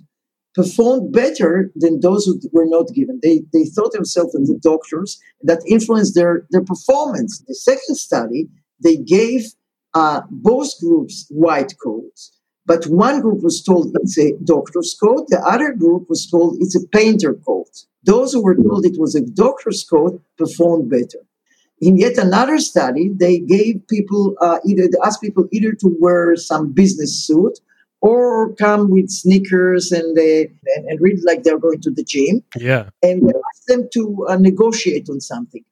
performed 0.53 1.11
better 1.11 1.71
than 1.75 1.99
those 2.01 2.25
who 2.25 2.39
were 2.51 2.65
not 2.65 2.87
given. 2.93 3.19
They, 3.23 3.43
they 3.53 3.65
thought 3.65 3.93
themselves 3.93 4.35
as 4.35 4.47
the 4.47 4.59
doctors 4.61 5.19
that 5.41 5.63
influenced 5.67 6.13
their, 6.13 6.45
their 6.51 6.63
performance. 6.63 7.43
The 7.47 7.55
second 7.55 7.95
study, 7.95 8.49
they 8.83 8.97
gave 8.97 9.45
uh, 9.95 10.21
both 10.29 10.79
groups 10.79 11.25
white 11.29 11.73
coats, 11.83 12.37
but 12.65 12.85
one 12.85 13.21
group 13.21 13.41
was 13.41 13.61
told 13.61 13.95
it's 14.01 14.17
a 14.17 14.33
doctor's 14.43 14.95
coat, 14.99 15.27
the 15.29 15.39
other 15.39 15.73
group 15.73 16.09
was 16.09 16.25
told 16.27 16.57
it's 16.59 16.75
a 16.75 16.87
painter 16.87 17.33
coat. 17.33 17.85
Those 18.03 18.33
who 18.33 18.43
were 18.43 18.55
told 18.55 18.85
it 18.85 18.99
was 18.99 19.15
a 19.15 19.21
doctor's 19.21 19.83
coat 19.83 20.21
performed 20.37 20.89
better. 20.89 21.19
In 21.81 21.97
yet 21.97 22.17
another 22.17 22.59
study, 22.59 23.09
they 23.13 23.39
gave 23.39 23.85
people 23.89 24.35
uh, 24.39 24.59
either 24.65 24.83
they 24.83 24.97
asked 25.03 25.21
people 25.21 25.47
either 25.51 25.73
to 25.73 25.97
wear 25.99 26.35
some 26.37 26.71
business 26.71 27.27
suit 27.27 27.59
or 27.99 28.53
come 28.55 28.89
with 28.89 29.09
sneakers 29.09 29.91
and 29.91 30.15
they 30.15 30.51
and, 30.75 30.85
and 30.87 31.01
read 31.01 31.19
like 31.23 31.43
they're 31.43 31.59
going 31.59 31.81
to 31.81 31.91
the 31.91 32.03
gym. 32.03 32.41
Yeah, 32.57 32.89
and 33.01 33.27
they 33.27 33.33
asked 33.33 33.67
them 33.67 33.89
to 33.93 34.25
uh, 34.29 34.37
negotiate 34.37 35.09
on 35.09 35.19
something, 35.19 35.63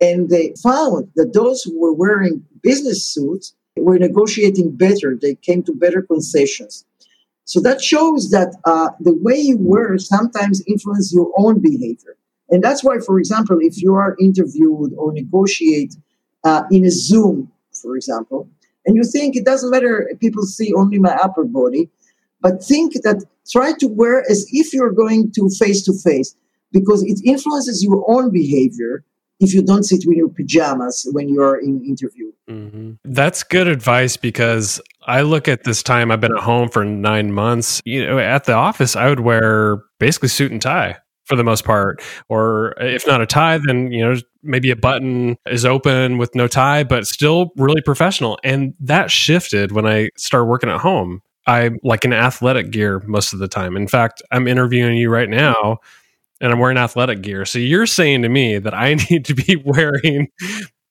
and 0.00 0.30
they 0.30 0.54
found 0.62 1.10
that 1.16 1.34
those 1.34 1.62
who 1.62 1.78
were 1.78 1.92
wearing 1.92 2.42
business 2.62 3.06
suits 3.06 3.54
were 3.82 3.98
negotiating 3.98 4.76
better. 4.76 5.18
They 5.20 5.34
came 5.34 5.62
to 5.64 5.72
better 5.72 6.02
concessions. 6.02 6.84
So 7.44 7.60
that 7.60 7.82
shows 7.82 8.30
that 8.30 8.54
uh, 8.64 8.90
the 9.00 9.14
way 9.14 9.36
you 9.36 9.56
wear 9.58 9.98
sometimes 9.98 10.62
influences 10.66 11.12
your 11.12 11.32
own 11.36 11.60
behavior. 11.60 12.16
And 12.50 12.62
that's 12.62 12.84
why, 12.84 12.98
for 12.98 13.18
example, 13.18 13.58
if 13.60 13.82
you 13.82 13.94
are 13.94 14.16
interviewed 14.20 14.92
or 14.96 15.12
negotiate 15.12 15.96
uh, 16.44 16.62
in 16.70 16.84
a 16.84 16.90
Zoom, 16.90 17.50
for 17.82 17.96
example, 17.96 18.48
and 18.86 18.96
you 18.96 19.04
think 19.04 19.36
it 19.36 19.44
doesn't 19.44 19.70
matter, 19.70 20.10
people 20.20 20.44
see 20.44 20.72
only 20.74 20.98
my 20.98 21.14
upper 21.16 21.44
body, 21.44 21.88
but 22.40 22.64
think 22.64 22.94
that 23.02 23.24
try 23.50 23.72
to 23.74 23.86
wear 23.86 24.24
as 24.30 24.46
if 24.52 24.72
you're 24.72 24.92
going 24.92 25.32
to 25.32 25.48
face 25.58 25.82
to 25.84 25.92
face 25.92 26.36
because 26.72 27.02
it 27.02 27.20
influences 27.24 27.82
your 27.82 28.04
own 28.08 28.30
behavior 28.30 29.04
if 29.40 29.54
you 29.54 29.62
don't 29.62 29.82
sit 29.82 30.04
with 30.06 30.16
your 30.16 30.28
pajamas 30.28 31.08
when 31.12 31.28
you're 31.28 31.58
in 31.58 31.82
interview. 31.84 32.30
Mm-hmm. 32.48 32.92
That's 33.04 33.42
good 33.42 33.66
advice 33.66 34.16
because 34.16 34.80
I 35.06 35.22
look 35.22 35.48
at 35.48 35.64
this 35.64 35.82
time 35.82 36.10
I've 36.10 36.20
been 36.20 36.36
at 36.36 36.42
home 36.42 36.68
for 36.68 36.84
nine 36.84 37.32
months. 37.32 37.80
You 37.84 38.06
know, 38.06 38.18
at 38.18 38.44
the 38.44 38.52
office, 38.52 38.94
I 38.94 39.08
would 39.08 39.20
wear 39.20 39.82
basically 39.98 40.28
suit 40.28 40.52
and 40.52 40.60
tie 40.60 40.98
for 41.24 41.36
the 41.36 41.44
most 41.44 41.64
part. 41.64 42.02
Or 42.28 42.74
if 42.78 43.06
not 43.06 43.22
a 43.22 43.26
tie, 43.26 43.58
then 43.66 43.90
you 43.90 44.04
know 44.04 44.20
maybe 44.42 44.70
a 44.70 44.76
button 44.76 45.36
is 45.46 45.64
open 45.64 46.18
with 46.18 46.34
no 46.34 46.46
tie, 46.46 46.84
but 46.84 47.06
still 47.06 47.50
really 47.56 47.80
professional. 47.82 48.38
And 48.44 48.74
that 48.80 49.10
shifted 49.10 49.72
when 49.72 49.86
I 49.86 50.10
started 50.16 50.46
working 50.46 50.70
at 50.70 50.80
home. 50.80 51.22
I 51.46 51.70
like 51.82 52.04
an 52.04 52.12
athletic 52.12 52.70
gear 52.70 53.02
most 53.06 53.32
of 53.32 53.38
the 53.38 53.48
time. 53.48 53.76
In 53.76 53.88
fact, 53.88 54.22
I'm 54.30 54.46
interviewing 54.46 54.96
you 54.96 55.08
right 55.08 55.28
now 55.28 55.78
and 56.40 56.52
I'm 56.52 56.58
wearing 56.58 56.78
athletic 56.78 57.22
gear. 57.22 57.44
So 57.44 57.58
you're 57.58 57.86
saying 57.86 58.22
to 58.22 58.28
me 58.28 58.58
that 58.58 58.74
I 58.74 58.94
need 59.10 59.24
to 59.26 59.34
be 59.34 59.56
wearing 59.64 60.28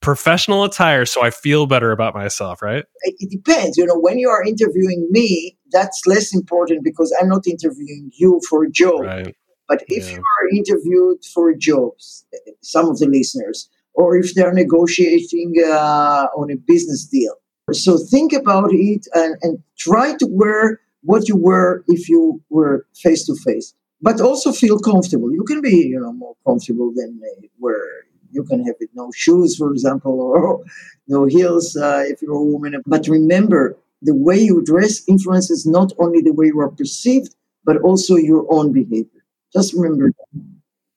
professional 0.01 0.63
attire 0.63 1.05
so 1.05 1.23
I 1.23 1.29
feel 1.29 1.65
better 1.65 1.91
about 1.91 2.13
myself, 2.13 2.61
right? 2.61 2.85
It 3.03 3.29
depends. 3.29 3.77
You 3.77 3.85
know, 3.85 3.97
when 3.99 4.17
you 4.17 4.29
are 4.29 4.43
interviewing 4.43 5.07
me, 5.11 5.57
that's 5.71 6.01
less 6.05 6.33
important 6.33 6.83
because 6.83 7.15
I'm 7.19 7.29
not 7.29 7.45
interviewing 7.47 8.11
you 8.17 8.39
for 8.49 8.63
a 8.63 8.71
job. 8.71 9.01
Right. 9.01 9.35
But 9.67 9.83
if 9.87 10.05
yeah. 10.05 10.15
you 10.15 10.19
are 10.19 10.49
interviewed 10.49 11.23
for 11.33 11.53
jobs, 11.53 12.25
some 12.61 12.89
of 12.89 12.97
the 12.97 13.07
listeners, 13.07 13.69
or 13.93 14.17
if 14.17 14.33
they're 14.33 14.53
negotiating 14.53 15.53
uh, 15.63 16.27
on 16.35 16.49
a 16.51 16.55
business 16.55 17.05
deal, 17.05 17.35
so 17.71 17.97
think 17.97 18.33
about 18.33 18.71
it 18.73 19.05
and, 19.13 19.35
and 19.43 19.59
try 19.77 20.15
to 20.17 20.27
wear 20.29 20.81
what 21.03 21.27
you 21.29 21.37
wear 21.37 21.83
if 21.87 22.09
you 22.09 22.41
were 22.49 22.85
face 22.95 23.25
to 23.27 23.35
face, 23.35 23.73
but 24.01 24.21
also 24.21 24.51
feel 24.51 24.79
comfortable. 24.79 25.31
You 25.31 25.43
can 25.43 25.61
be, 25.61 25.75
you 25.75 25.99
know, 25.99 26.13
more 26.13 26.35
comfortable 26.45 26.91
than 26.95 27.19
uh, 27.23 27.47
where 27.57 28.05
you 28.31 28.43
can 28.43 28.63
have 28.65 28.75
it 28.79 28.89
no 28.93 29.11
shoes, 29.13 29.57
for 29.57 29.71
example, 29.71 30.19
or 30.35 30.63
no 31.07 31.25
heels 31.25 31.75
uh, 31.75 32.03
if 32.05 32.21
you're 32.21 32.35
a 32.35 32.43
woman. 32.43 32.81
But 32.85 33.07
remember, 33.07 33.77
the 34.01 34.15
way 34.15 34.37
you 34.37 34.63
dress 34.63 35.01
influences 35.07 35.65
not 35.65 35.91
only 35.97 36.21
the 36.21 36.33
way 36.33 36.47
you 36.47 36.59
are 36.59 36.69
perceived, 36.69 37.35
but 37.65 37.77
also 37.81 38.15
your 38.15 38.45
own 38.49 38.71
behavior. 38.71 39.23
Just 39.51 39.73
remember 39.73 40.11
that. 40.11 40.41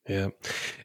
Yeah. 0.08 0.28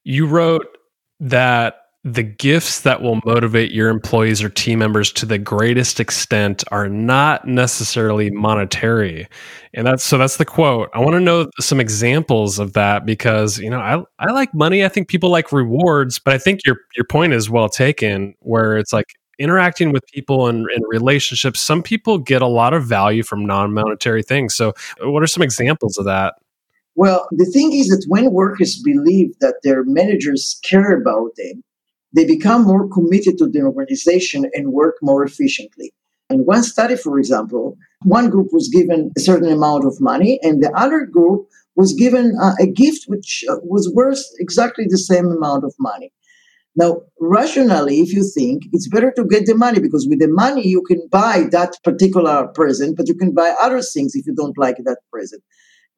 You 0.03 0.25
wrote 0.27 0.77
that 1.19 1.87
the 2.03 2.23
gifts 2.23 2.81
that 2.81 3.01
will 3.01 3.19
motivate 3.25 3.71
your 3.71 3.89
employees 3.89 4.41
or 4.41 4.49
team 4.49 4.79
members 4.79 5.12
to 5.12 5.25
the 5.25 5.38
greatest 5.38 5.99
extent 5.99 6.63
are 6.71 6.88
not 6.88 7.45
necessarily 7.47 8.29
monetary. 8.31 9.27
And 9.73 9.86
that's 9.86 10.03
so 10.03 10.17
that's 10.17 10.38
the 10.38 10.45
quote. 10.45 10.89
I 10.93 10.99
want 10.99 11.13
to 11.13 11.19
know 11.19 11.49
some 11.60 11.79
examples 11.79 12.60
of 12.60 12.73
that 12.73 13.05
because, 13.05 13.60
you 13.60 13.69
know, 13.69 13.79
I 13.79 14.01
I 14.19 14.31
like 14.31 14.53
money. 14.53 14.86
I 14.86 14.89
think 14.89 15.10
people 15.10 15.29
like 15.29 15.51
rewards, 15.51 16.19
but 16.19 16.33
I 16.33 16.38
think 16.38 16.62
your 16.65 16.77
your 16.95 17.05
point 17.05 17.33
is 17.33 17.49
well 17.49 17.67
taken 17.67 18.36
where 18.39 18.77
it's 18.77 18.93
like 18.93 19.07
interacting 19.39 19.91
with 19.91 20.03
people 20.13 20.47
and 20.47 20.65
in 20.75 20.83
relationships, 20.88 21.60
some 21.60 21.83
people 21.83 22.17
get 22.17 22.41
a 22.41 22.47
lot 22.47 22.73
of 22.73 22.86
value 22.86 23.23
from 23.23 23.45
non-monetary 23.45 24.23
things. 24.23 24.55
So 24.55 24.73
uh, 25.03 25.10
what 25.12 25.21
are 25.23 25.27
some 25.27 25.43
examples 25.43 25.97
of 25.97 26.05
that? 26.05 26.36
Well, 26.95 27.27
the 27.31 27.45
thing 27.45 27.73
is 27.73 27.89
that 27.89 28.03
when 28.07 28.31
workers 28.31 28.81
believe 28.83 29.38
that 29.39 29.57
their 29.63 29.83
managers 29.83 30.60
care 30.63 30.99
about 30.99 31.29
them, 31.38 31.63
they 32.17 32.25
become 32.25 32.63
more 32.63 32.89
committed 32.89 33.38
to 33.38 33.47
the 33.47 33.62
organization 33.62 34.49
and 34.56 34.73
work 34.73 34.95
more 35.03 35.23
efficiently. 35.23 35.93
In 36.32 36.39
one 36.45 36.63
study, 36.63 36.95
for 36.97 37.19
example, 37.19 37.77
one 38.01 38.32
group 38.32 38.47
was 38.51 38.69
given 38.69 39.12
a 39.15 39.19
certain 39.19 39.51
amount 39.51 39.86
of 39.86 40.01
money, 40.01 40.39
and 40.41 40.63
the 40.63 40.71
other 40.75 41.06
group 41.06 41.47
was 41.75 41.93
given 41.93 42.36
uh, 42.41 42.56
a 42.60 42.65
gift 42.65 43.03
which 43.06 43.45
uh, 43.47 43.58
was 43.62 43.93
worth 43.93 44.23
exactly 44.39 44.86
the 44.89 44.97
same 44.97 45.27
amount 45.27 45.63
of 45.63 45.75
money. 45.80 46.12
Now, 46.75 47.01
rationally, 47.19 47.99
if 47.99 48.12
you 48.13 48.23
think 48.23 48.63
it's 48.73 48.89
better 48.89 49.12
to 49.15 49.23
get 49.23 49.45
the 49.45 49.56
money 49.56 49.80
because 49.80 50.08
with 50.10 50.19
the 50.19 50.27
money 50.27 50.67
you 50.67 50.82
can 50.82 51.08
buy 51.12 51.45
that 51.51 51.73
particular 51.84 52.47
present, 52.47 52.97
but 52.97 53.08
you 53.08 53.13
can 53.13 53.32
buy 53.32 53.53
other 53.62 53.82
things 53.82 54.15
if 54.15 54.25
you 54.25 54.34
don't 54.34 54.58
like 54.58 54.77
that 54.86 55.01
present. 55.12 55.43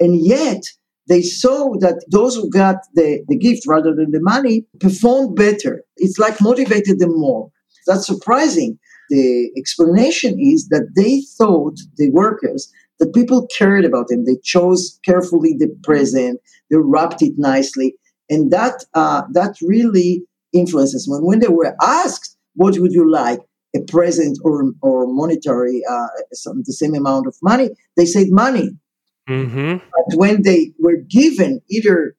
And 0.01 0.19
yet, 0.19 0.63
they 1.10 1.24
saw 1.24 1.74
that 1.80 2.06
those 2.12 2.36
who 2.36 2.50
got 2.50 2.78
the, 2.93 3.24
the 3.28 3.38
gift 3.38 3.63
rather 3.67 3.93
than 3.95 4.12
the 4.12 4.22
money 4.22 4.65
performed 4.80 5.36
better. 5.36 5.84
It's 5.98 6.19
like 6.19 6.39
motivated 6.39 7.00
them 7.00 7.19
more. 7.19 7.50
That's 7.88 8.06
surprising. 8.06 8.78
The 9.10 9.52
explanation 9.58 10.39
is 10.39 10.67
that 10.69 10.91
they 10.95 11.24
thought, 11.38 11.80
the 11.98 12.12
workers, 12.12 12.72
that 13.00 13.13
people 13.13 13.48
cared 13.48 13.86
about 13.86 14.08
them. 14.08 14.26
They 14.26 14.38
chose 14.43 15.00
carefully 15.04 15.56
the 15.58 15.76
present, 15.84 16.39
they 16.69 16.78
wrapped 16.78 17.24
it 17.24 17.34
nicely. 17.38 17.95
And 18.30 18.52
that, 18.52 18.86
uh, 18.93 19.24
that 19.34 19.56
really 19.63 20.22
influences 20.54 21.08
them. 21.08 21.26
When 21.26 21.39
they 21.39 21.48
were 21.48 21.76
asked, 21.82 22.38
what 22.54 22.78
would 22.78 22.93
you 22.93 23.10
like? 23.12 23.39
A 23.76 23.82
present 23.82 24.38
or, 24.43 24.72
or 24.82 25.08
monetary, 25.08 25.82
uh, 25.89 26.08
some, 26.34 26.62
the 26.65 26.74
same 26.74 26.93
amount 26.93 27.26
of 27.26 27.36
money, 27.41 27.69
they 27.98 28.06
said 28.06 28.28
money. 28.30 28.72
Mm-hmm. 29.29 29.77
But 29.77 30.17
when 30.17 30.41
they 30.43 30.73
were 30.79 30.97
given 30.97 31.61
either 31.69 32.15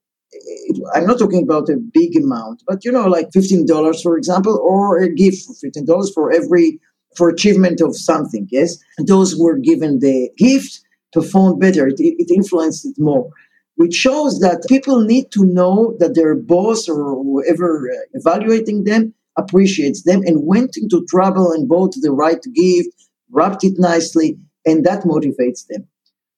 I'm 0.95 1.07
not 1.07 1.19
talking 1.19 1.43
about 1.43 1.69
a 1.69 1.77
big 1.77 2.17
amount, 2.17 2.63
but 2.67 2.85
you 2.85 2.93
know, 2.93 3.07
like 3.07 3.33
fifteen 3.33 3.67
dollars, 3.67 4.03
for 4.03 4.17
example, 4.17 4.59
or 4.59 4.99
a 4.99 5.13
gift 5.13 5.45
fifteen 5.61 5.85
dollars 5.85 6.13
for 6.13 6.33
every 6.33 6.79
for 7.17 7.29
achievement 7.29 7.81
of 7.81 7.97
something. 7.97 8.47
Yes, 8.51 8.79
those 8.99 9.37
were 9.37 9.59
given 9.59 9.99
the 9.99 10.31
gift 10.39 10.81
performed 11.13 11.61
better. 11.61 11.89
It, 11.89 11.97
it 11.99 12.31
influenced 12.31 12.87
it 12.87 12.95
more, 12.99 13.29
which 13.77 13.95
shows 13.95 14.39
that 14.41 14.67
people 14.69 15.01
need 15.01 15.33
to 15.33 15.45
know 15.45 15.97
that 15.99 16.15
their 16.15 16.37
boss 16.37 16.89
or 16.89 17.23
whoever 17.23 17.91
uh, 17.91 17.97
evaluating 18.15 18.85
them 18.85 19.13
appreciates 19.37 20.05
them 20.05 20.23
and 20.27 20.47
went 20.47 20.77
into 20.77 21.05
trouble 21.09 21.53
and 21.53 21.69
bought 21.69 21.95
the 22.01 22.13
right 22.13 22.43
gift, 22.55 22.91
wrapped 23.31 23.65
it 23.65 23.79
nicely, 23.79 24.39
and 24.65 24.85
that 24.85 25.03
motivates 25.03 25.67
them. 25.69 25.89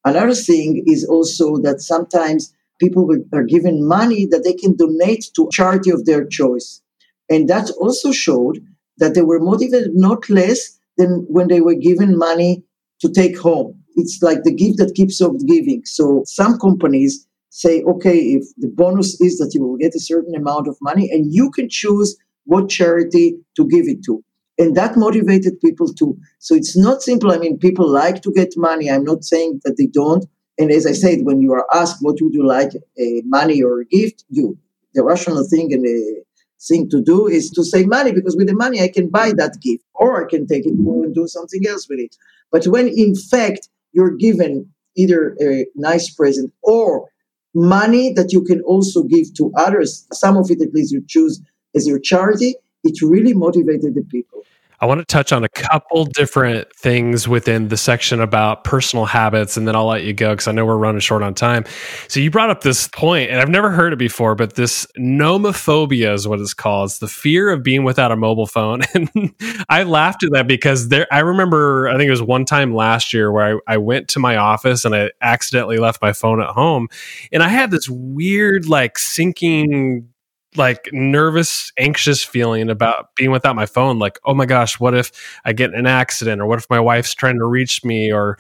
Another 0.05 0.35
thing 0.35 0.83
is 0.87 1.05
also 1.05 1.59
that 1.59 1.81
sometimes 1.81 2.53
people 2.81 3.09
are 3.33 3.45
given 3.45 3.87
money 3.87 4.27
that 4.27 4.43
they 4.45 4.53
can 4.53 4.77
donate 4.77 5.31
to 5.37 5.49
charity 5.53 5.91
of 5.91 6.05
their 6.05 6.27
choice. 6.27 6.83
And 7.31 7.49
that 7.49 7.71
also 7.81 8.11
showed 8.11 8.59
that 8.99 9.15
they 9.15 9.23
were 9.23 9.41
motivated 9.41 9.93
not 9.95 10.29
less 10.29 10.79
than 10.99 11.25
when 11.29 11.49
they 11.49 11.61
were 11.61 11.75
given 11.75 12.19
money 12.19 12.65
to 13.01 13.09
take 13.09 13.39
home. 13.39 13.81
It's 13.95 14.21
like 14.23 14.43
the 14.43 14.55
gift 14.55 14.79
that 14.79 14.95
keeps 14.95 15.21
on 15.21 15.39
giving. 15.47 15.83
So 15.85 16.23
some 16.27 16.59
companies 16.59 17.27
say, 17.51 17.83
okay, 17.83 18.19
if 18.19 18.45
the 18.57 18.69
bonus 18.69 19.21
is 19.21 19.39
that 19.39 19.53
you 19.55 19.63
will 19.63 19.77
get 19.77 19.95
a 19.95 20.01
certain 20.01 20.35
amount 20.35 20.67
of 20.67 20.77
money 20.81 21.11
and 21.11 21.33
you 21.33 21.51
can 21.51 21.69
choose 21.69 22.17
what 22.45 22.69
charity 22.71 23.37
to 23.57 23.69
give 23.69 23.87
it 23.87 24.03
to. 24.05 24.25
And 24.59 24.77
that 24.77 24.97
motivated 24.97 25.61
people 25.61 25.89
too. 25.89 26.19
So 26.39 26.55
it's 26.55 26.77
not 26.77 27.03
simple. 27.03 27.33
I 27.33 27.39
mean, 27.39 27.59
people 27.59 27.89
like 27.89 28.23
to 28.23 28.33
get 28.33 28.53
money. 28.57 28.91
I'm 28.91 29.05
not 29.05 29.25
saying 29.25 29.61
that 29.65 29.77
they 29.79 29.87
don't. 29.87 30.27
And 30.59 30.71
as 30.71 30.87
I 30.87 30.93
said, 30.93 31.21
when 31.23 31.41
you 31.41 31.53
are 31.53 31.67
asked 31.75 31.99
what 32.03 32.19
would 32.21 32.35
you 32.35 32.47
like, 32.47 32.73
a 32.99 33.23
money 33.25 33.63
or 33.63 33.81
a 33.81 33.85
gift, 33.87 34.25
you 34.29 34.59
the 34.95 35.03
rational 35.03 35.47
thing 35.49 35.73
and 35.73 35.85
the 35.85 36.23
thing 36.69 36.89
to 36.91 37.03
do 37.03 37.27
is 37.27 37.51
to 37.51 37.65
say 37.65 37.85
money 37.85 38.13
because 38.13 38.37
with 38.37 38.47
the 38.47 38.55
money 38.55 38.83
I 38.83 38.89
can 38.89 39.09
buy 39.09 39.33
that 39.37 39.57
gift 39.61 39.85
or 39.95 40.25
I 40.25 40.29
can 40.29 40.47
take 40.47 40.67
it 40.67 40.75
and 40.75 41.15
do 41.15 41.27
something 41.27 41.67
else 41.67 41.89
with 41.89 41.99
it. 41.99 42.15
But 42.51 42.67
when 42.67 42.89
in 42.89 43.15
fact 43.17 43.69
you're 43.93 44.15
given 44.15 44.69
either 44.95 45.37
a 45.41 45.67
nice 45.75 46.11
present 46.11 46.53
or 46.63 47.09
money 47.55 48.13
that 48.13 48.33
you 48.33 48.43
can 48.43 48.61
also 48.63 49.03
give 49.03 49.35
to 49.35 49.53
others, 49.57 50.07
some 50.13 50.37
of 50.37 50.51
it 50.51 50.61
at 50.61 50.73
least 50.73 50.93
you 50.93 51.03
choose 51.09 51.41
as 51.75 51.87
your 51.87 51.99
charity, 51.99 52.55
it 52.85 53.01
really 53.03 53.35
motivated 53.35 53.95
the 53.95 54.03
people. 54.03 54.45
I 54.83 54.87
want 54.87 54.99
to 54.99 55.05
touch 55.05 55.33
on 55.33 55.45
a 55.45 55.49
couple 55.49 56.07
different 56.07 56.75
things 56.75 57.29
within 57.29 57.69
the 57.69 57.77
section 57.77 58.21
about 58.21 58.65
personal 58.65 59.05
habits, 59.05 59.57
and 59.57 59.67
then 59.67 59.77
I'll 59.77 59.87
let 59.87 60.03
you 60.03 60.13
go 60.13 60.33
because 60.33 60.49
I 60.49 60.53
know 60.53 60.67
we're 60.67 60.77
running 60.77 60.99
short 60.99 61.23
on 61.23 61.35
time. 61.35 61.65
So 62.09 62.19
you 62.19 62.33
brought 62.33 62.51
up 62.51 62.63
this 62.63 62.89
point, 62.89 63.31
and 63.31 63.41
I've 63.41 63.49
never 63.49 63.71
heard 63.71 63.93
it 63.93 64.01
before, 64.01 64.35
but 64.35 64.57
this 64.57 64.85
nomophobia 64.99 66.13
is 66.13 66.27
what 66.27 66.41
it's 66.41 66.53
called. 66.53 66.91
It's 66.91 66.99
the 66.99 67.07
fear 67.07 67.51
of 67.51 67.63
being 67.63 67.85
without 67.85 68.11
a 68.11 68.17
mobile 68.17 68.47
phone. 68.47 68.83
And 68.95 69.35
I 69.69 69.85
laughed 69.85 70.23
at 70.23 70.33
that 70.33 70.47
because 70.47 70.89
there 70.89 71.07
I 71.11 71.21
remember 71.21 71.89
I 71.89 71.97
think 71.97 72.09
it 72.09 72.11
was 72.11 72.23
one 72.23 72.45
time 72.45 72.75
last 72.75 73.13
year 73.13 73.33
where 73.33 73.59
I, 73.69 73.75
I 73.75 73.77
went 73.79 74.09
to 74.09 74.19
my 74.19 74.37
office 74.37 74.85
and 74.85 74.95
I 74.95 75.11
accidentally 75.21 75.79
left 75.79 76.03
my 76.03 76.13
phone 76.13 76.41
at 76.41 76.49
home. 76.49 76.89
And 77.33 77.43
I 77.43 77.49
had 77.49 77.71
this 77.71 77.89
weird 77.89 78.69
like 78.69 78.99
sinking 78.99 80.12
like 80.57 80.89
nervous, 80.93 81.73
anxious 81.79 82.23
feeling 82.23 82.71
about 82.71 83.15
being 83.17 83.31
without 83.31 83.57
my 83.57 83.67
phone. 83.67 83.99
Like, 83.99 84.19
oh 84.25 84.35
my 84.35 84.47
gosh, 84.47 84.79
what 84.79 84.95
if 84.95 85.13
I 85.45 85.53
get 85.53 85.75
an 85.75 85.87
accident, 85.87 86.41
or 86.41 86.47
what 86.47 86.59
if 86.59 86.67
my 86.69 86.81
wife's 86.81 87.15
trying 87.15 87.39
to 87.39 87.47
reach 87.47 87.85
me, 87.85 88.13
or 88.13 88.39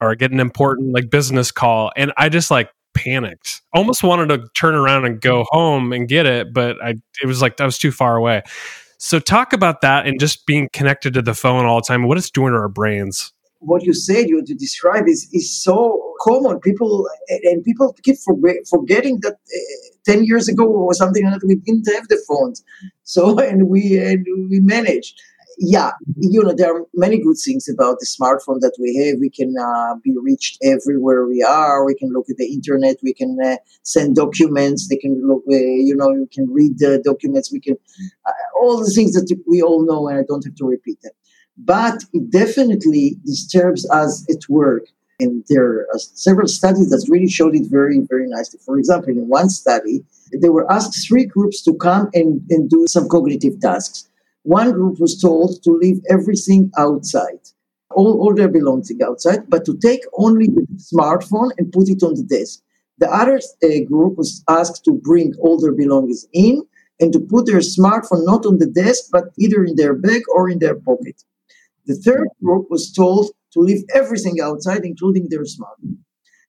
or 0.00 0.14
get 0.14 0.32
an 0.32 0.40
important 0.40 0.92
like 0.92 1.10
business 1.10 1.50
call, 1.50 1.92
and 1.96 2.12
I 2.16 2.28
just 2.28 2.50
like 2.50 2.70
panicked. 2.94 3.62
Almost 3.74 4.02
wanted 4.02 4.28
to 4.28 4.48
turn 4.56 4.74
around 4.74 5.04
and 5.04 5.20
go 5.20 5.44
home 5.50 5.92
and 5.92 6.08
get 6.08 6.26
it, 6.26 6.52
but 6.52 6.82
I 6.82 6.94
it 7.22 7.26
was 7.26 7.42
like 7.42 7.60
I 7.60 7.64
was 7.64 7.78
too 7.78 7.92
far 7.92 8.16
away. 8.16 8.42
So 8.98 9.18
talk 9.18 9.52
about 9.52 9.80
that 9.80 10.06
and 10.06 10.20
just 10.20 10.46
being 10.46 10.68
connected 10.72 11.14
to 11.14 11.22
the 11.22 11.34
phone 11.34 11.64
all 11.64 11.76
the 11.76 11.86
time. 11.86 12.06
What 12.06 12.18
it's 12.18 12.30
doing 12.30 12.52
to 12.52 12.58
our 12.58 12.68
brains 12.68 13.32
what 13.60 13.82
you 13.82 13.92
said, 13.92 14.28
you 14.28 14.42
to 14.44 14.54
describe 14.54 15.06
is 15.06 15.28
is 15.32 15.50
so 15.62 16.14
common. 16.22 16.58
People 16.60 17.06
and 17.28 17.62
people 17.62 17.94
keep 18.02 18.16
forgetting 18.68 19.20
that 19.20 19.34
uh, 19.34 19.96
ten 20.04 20.24
years 20.24 20.48
ago 20.48 20.66
or 20.66 20.94
something 20.94 21.24
like 21.24 21.40
that 21.40 21.46
we 21.46 21.56
didn't 21.56 21.88
have 21.94 22.08
the 22.08 22.22
phones. 22.28 22.62
So 23.04 23.38
and 23.50 23.68
we 23.68 23.98
and 23.98 24.26
we 24.48 24.60
managed. 24.60 25.20
Yeah, 25.62 25.90
you 26.16 26.42
know 26.42 26.54
there 26.56 26.74
are 26.74 26.86
many 26.94 27.18
good 27.20 27.36
things 27.44 27.68
about 27.68 27.98
the 27.98 28.06
smartphone 28.06 28.60
that 28.60 28.74
we 28.80 28.96
have. 28.96 29.18
We 29.20 29.28
can 29.28 29.52
uh, 29.60 29.96
be 30.02 30.16
reached 30.22 30.56
everywhere 30.62 31.26
we 31.26 31.42
are. 31.42 31.84
We 31.84 31.94
can 31.94 32.10
look 32.12 32.30
at 32.30 32.38
the 32.38 32.50
internet. 32.50 32.96
We 33.02 33.12
can 33.12 33.36
uh, 33.44 33.56
send 33.82 34.16
documents. 34.16 34.88
They 34.88 34.96
can 34.96 35.20
look. 35.26 35.42
Uh, 35.50 35.56
you 35.56 35.94
know, 35.94 36.12
you 36.12 36.28
can 36.32 36.50
read 36.50 36.78
the 36.78 37.02
documents. 37.04 37.52
We 37.52 37.60
can 37.60 37.76
uh, 38.26 38.32
all 38.58 38.78
the 38.82 38.90
things 38.90 39.12
that 39.12 39.28
we 39.46 39.60
all 39.60 39.84
know, 39.84 40.08
and 40.08 40.18
I 40.18 40.22
don't 40.26 40.44
have 40.46 40.54
to 40.54 40.64
repeat 40.64 41.02
them 41.02 41.12
but 41.62 42.02
it 42.12 42.30
definitely 42.30 43.16
disturbs 43.24 43.88
us 43.90 44.26
at 44.30 44.48
work. 44.48 44.86
And 45.20 45.44
there 45.48 45.86
are 45.92 45.98
several 45.98 46.48
studies 46.48 46.90
that 46.90 47.06
really 47.08 47.28
showed 47.28 47.54
it 47.54 47.66
very, 47.70 48.00
very 48.08 48.26
nicely. 48.26 48.58
For 48.64 48.78
example, 48.78 49.10
in 49.10 49.28
one 49.28 49.50
study, 49.50 50.02
they 50.32 50.48
were 50.48 50.70
asked 50.72 51.06
three 51.06 51.26
groups 51.26 51.62
to 51.64 51.74
come 51.74 52.08
and, 52.14 52.40
and 52.50 52.70
do 52.70 52.86
some 52.88 53.08
cognitive 53.08 53.60
tasks. 53.60 54.08
One 54.42 54.72
group 54.72 54.98
was 54.98 55.20
told 55.20 55.62
to 55.64 55.70
leave 55.72 56.00
everything 56.08 56.70
outside, 56.78 57.40
all, 57.90 58.18
all 58.20 58.34
their 58.34 58.48
belongings 58.48 58.90
outside, 59.02 59.50
but 59.50 59.66
to 59.66 59.76
take 59.76 60.00
only 60.14 60.46
the 60.46 60.66
smartphone 60.92 61.50
and 61.58 61.70
put 61.70 61.88
it 61.88 62.02
on 62.02 62.14
the 62.14 62.22
desk. 62.22 62.62
The 62.98 63.10
other 63.10 63.40
uh, 63.62 63.84
group 63.86 64.16
was 64.16 64.42
asked 64.48 64.84
to 64.84 64.92
bring 64.92 65.34
all 65.40 65.60
their 65.60 65.72
belongings 65.72 66.26
in 66.32 66.62
and 67.00 67.12
to 67.12 67.20
put 67.20 67.46
their 67.46 67.60
smartphone 67.60 68.24
not 68.24 68.46
on 68.46 68.58
the 68.58 68.66
desk, 68.66 69.04
but 69.10 69.24
either 69.38 69.64
in 69.64 69.76
their 69.76 69.94
bag 69.94 70.22
or 70.34 70.48
in 70.48 70.58
their 70.58 70.76
pocket. 70.76 71.22
The 71.86 71.94
third 71.94 72.28
group 72.42 72.70
was 72.70 72.92
told 72.92 73.30
to 73.52 73.60
leave 73.60 73.82
everything 73.94 74.40
outside, 74.42 74.84
including 74.84 75.28
their 75.28 75.42
smartphone. 75.42 75.98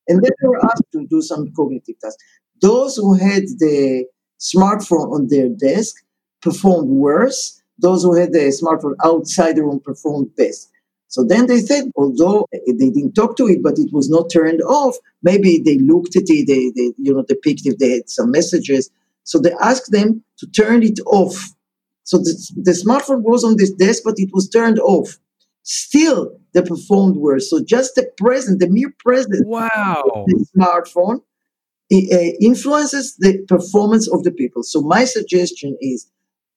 And 0.08 0.22
then 0.22 0.32
they 0.42 0.48
were 0.48 0.64
asked 0.66 0.92
to 0.94 1.06
do 1.10 1.22
some 1.22 1.52
cognitive 1.56 1.96
tasks. 2.02 2.24
Those 2.62 2.96
who 2.98 3.14
had 3.14 3.44
the 3.60 4.06
smartphone 4.40 5.12
on 5.12 5.28
their 5.28 5.50
desk 5.50 5.96
performed 6.42 6.90
worse. 6.90 7.62
Those 7.80 8.04
who 8.04 8.16
had 8.16 8.34
the 8.34 8.52
smartphone 8.62 8.96
outside 9.04 9.56
the 9.56 9.64
room 9.64 9.80
performed 9.80 10.36
best. 10.36 10.70
So 11.08 11.24
then 11.24 11.48
they 11.48 11.60
said, 11.60 11.92
although 11.96 12.48
they 12.52 12.90
didn't 12.90 13.14
talk 13.14 13.36
to 13.38 13.48
it, 13.48 13.62
but 13.62 13.78
it 13.78 13.92
was 13.92 14.10
not 14.10 14.32
turned 14.32 14.62
off, 14.62 14.96
maybe 15.24 15.62
they 15.64 15.78
looked 15.78 16.16
at 16.16 16.24
it, 16.28 16.48
they, 16.48 16.72
they 16.76 16.94
you 16.98 17.14
know, 17.14 17.26
they 17.28 17.36
picked 17.36 17.66
if 17.66 17.78
they 17.80 17.92
had 17.92 18.10
some 18.10 18.32
messages. 18.32 18.90
So 19.24 19.38
they 19.40 19.52
asked 19.62 19.92
them 19.92 20.24
to 20.38 20.48
turn 20.48 20.84
it 20.84 21.00
off 21.06 21.54
so 22.04 22.18
the, 22.18 22.34
the 22.58 22.72
smartphone 22.72 23.22
was 23.22 23.44
on 23.44 23.58
this 23.58 23.72
desk, 23.72 24.04
but 24.04 24.16
it 24.18 24.32
was 24.34 24.50
turned 24.50 24.80
off. 24.80 25.18
Still, 25.64 26.38
they 26.54 26.62
performed 26.62 27.18
worse. 27.18 27.50
So 27.50 27.64
just 27.64 27.96
the 27.96 28.10
present, 28.18 28.60
the 28.60 28.70
mere 28.70 28.94
presence 29.00 29.44
wow. 29.46 30.04
of 30.16 30.26
the 30.26 30.46
smartphone 30.56 31.22
uh, 31.94 32.32
influences 32.40 33.16
the 33.18 33.44
performance 33.48 34.08
of 34.08 34.24
the 34.24 34.32
people. 34.32 34.64
So 34.64 34.82
my 34.82 35.06
suggestion 35.06 35.78
is 35.82 36.10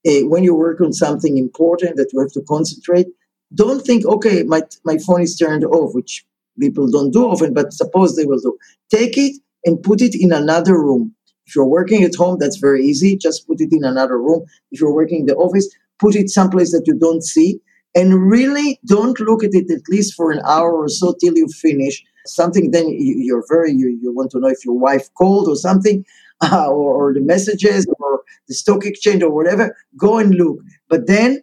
uh, 0.06 0.26
when 0.28 0.44
you 0.44 0.54
work 0.54 0.80
on 0.80 0.92
something 0.92 1.36
important 1.38 1.96
that 1.96 2.12
you 2.12 2.20
have 2.20 2.32
to 2.32 2.42
concentrate, 2.42 3.08
don't 3.54 3.84
think, 3.84 4.06
okay, 4.06 4.42
my, 4.42 4.62
my 4.84 4.98
phone 4.98 5.22
is 5.22 5.36
turned 5.36 5.64
off, 5.64 5.94
which 5.94 6.24
people 6.58 6.90
don't 6.90 7.10
do 7.10 7.24
often, 7.26 7.52
but 7.52 7.72
suppose 7.72 8.16
they 8.16 8.24
will 8.24 8.38
do. 8.38 8.56
Take 8.90 9.16
it 9.18 9.36
and 9.64 9.82
put 9.82 10.00
it 10.00 10.14
in 10.18 10.32
another 10.32 10.80
room. 10.80 11.14
If 11.46 11.54
you're 11.54 11.66
working 11.66 12.04
at 12.04 12.14
home, 12.14 12.38
that's 12.38 12.56
very 12.56 12.84
easy. 12.84 13.16
Just 13.16 13.46
put 13.46 13.60
it 13.60 13.68
in 13.72 13.84
another 13.84 14.18
room. 14.18 14.44
If 14.70 14.80
you're 14.80 14.94
working 14.94 15.20
in 15.20 15.26
the 15.26 15.36
office, 15.36 15.68
put 15.98 16.16
it 16.16 16.30
someplace 16.30 16.72
that 16.72 16.84
you 16.86 16.98
don't 16.98 17.22
see. 17.22 17.60
And 17.94 18.30
really 18.30 18.80
don't 18.86 19.18
look 19.20 19.44
at 19.44 19.50
it 19.52 19.70
at 19.70 19.88
least 19.88 20.14
for 20.14 20.32
an 20.32 20.40
hour 20.46 20.72
or 20.72 20.88
so 20.88 21.14
till 21.20 21.36
you 21.36 21.48
finish. 21.48 22.02
Something 22.26 22.70
then 22.70 22.88
you, 22.88 23.36
are 23.36 23.44
very, 23.48 23.72
you, 23.72 23.98
you 24.00 24.12
want 24.12 24.30
to 24.32 24.40
know 24.40 24.48
if 24.48 24.64
your 24.64 24.78
wife 24.78 25.12
called 25.14 25.46
or 25.46 25.56
something, 25.56 26.04
uh, 26.40 26.68
or, 26.68 26.94
or 26.94 27.14
the 27.14 27.20
messages 27.20 27.86
or 28.00 28.22
the 28.48 28.54
stock 28.54 28.84
exchange 28.84 29.22
or 29.22 29.30
whatever. 29.30 29.76
Go 29.96 30.18
and 30.18 30.34
look. 30.34 30.58
But 30.88 31.06
then 31.06 31.42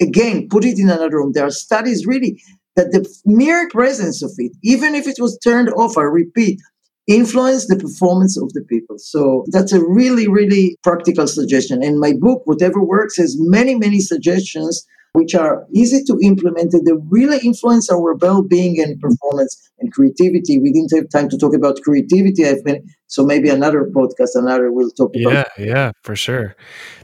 again, 0.00 0.48
put 0.48 0.64
it 0.64 0.78
in 0.78 0.88
another 0.88 1.10
room. 1.10 1.32
There 1.32 1.46
are 1.46 1.50
studies 1.50 2.06
really 2.06 2.42
that 2.76 2.92
the 2.92 3.06
mere 3.26 3.68
presence 3.68 4.22
of 4.22 4.32
it, 4.38 4.52
even 4.62 4.94
if 4.94 5.06
it 5.06 5.18
was 5.20 5.38
turned 5.38 5.68
off, 5.70 5.98
I 5.98 6.02
repeat, 6.02 6.60
influence 7.06 7.66
the 7.66 7.76
performance 7.76 8.40
of 8.40 8.52
the 8.52 8.62
people. 8.62 8.96
So 8.98 9.44
that's 9.48 9.72
a 9.72 9.84
really, 9.84 10.28
really 10.28 10.76
practical 10.82 11.26
suggestion. 11.26 11.82
And 11.82 11.98
my 11.98 12.12
book, 12.12 12.42
Whatever 12.44 12.82
Works, 12.82 13.16
has 13.16 13.36
many, 13.38 13.74
many 13.74 14.00
suggestions 14.00 14.86
which 15.12 15.34
are 15.34 15.66
easy 15.74 16.04
to 16.04 16.18
implement 16.22 16.72
and 16.72 16.86
they 16.86 16.92
really 17.08 17.38
influence 17.44 17.90
our 17.90 18.14
well-being 18.14 18.80
and 18.80 19.00
performance 19.00 19.70
and 19.78 19.92
creativity. 19.92 20.58
We 20.58 20.72
didn't 20.72 20.94
have 20.94 21.10
time 21.10 21.28
to 21.30 21.38
talk 21.38 21.54
about 21.54 21.80
creativity. 21.82 22.46
I've 22.46 22.64
been 22.64 22.86
So 23.10 23.24
maybe 23.24 23.48
another 23.48 23.86
podcast, 23.86 24.36
another 24.36 24.70
we'll 24.70 24.88
talk 24.92 25.10
about. 25.16 25.48
Yeah, 25.58 25.64
yeah, 25.66 25.92
for 26.04 26.14
sure. 26.14 26.54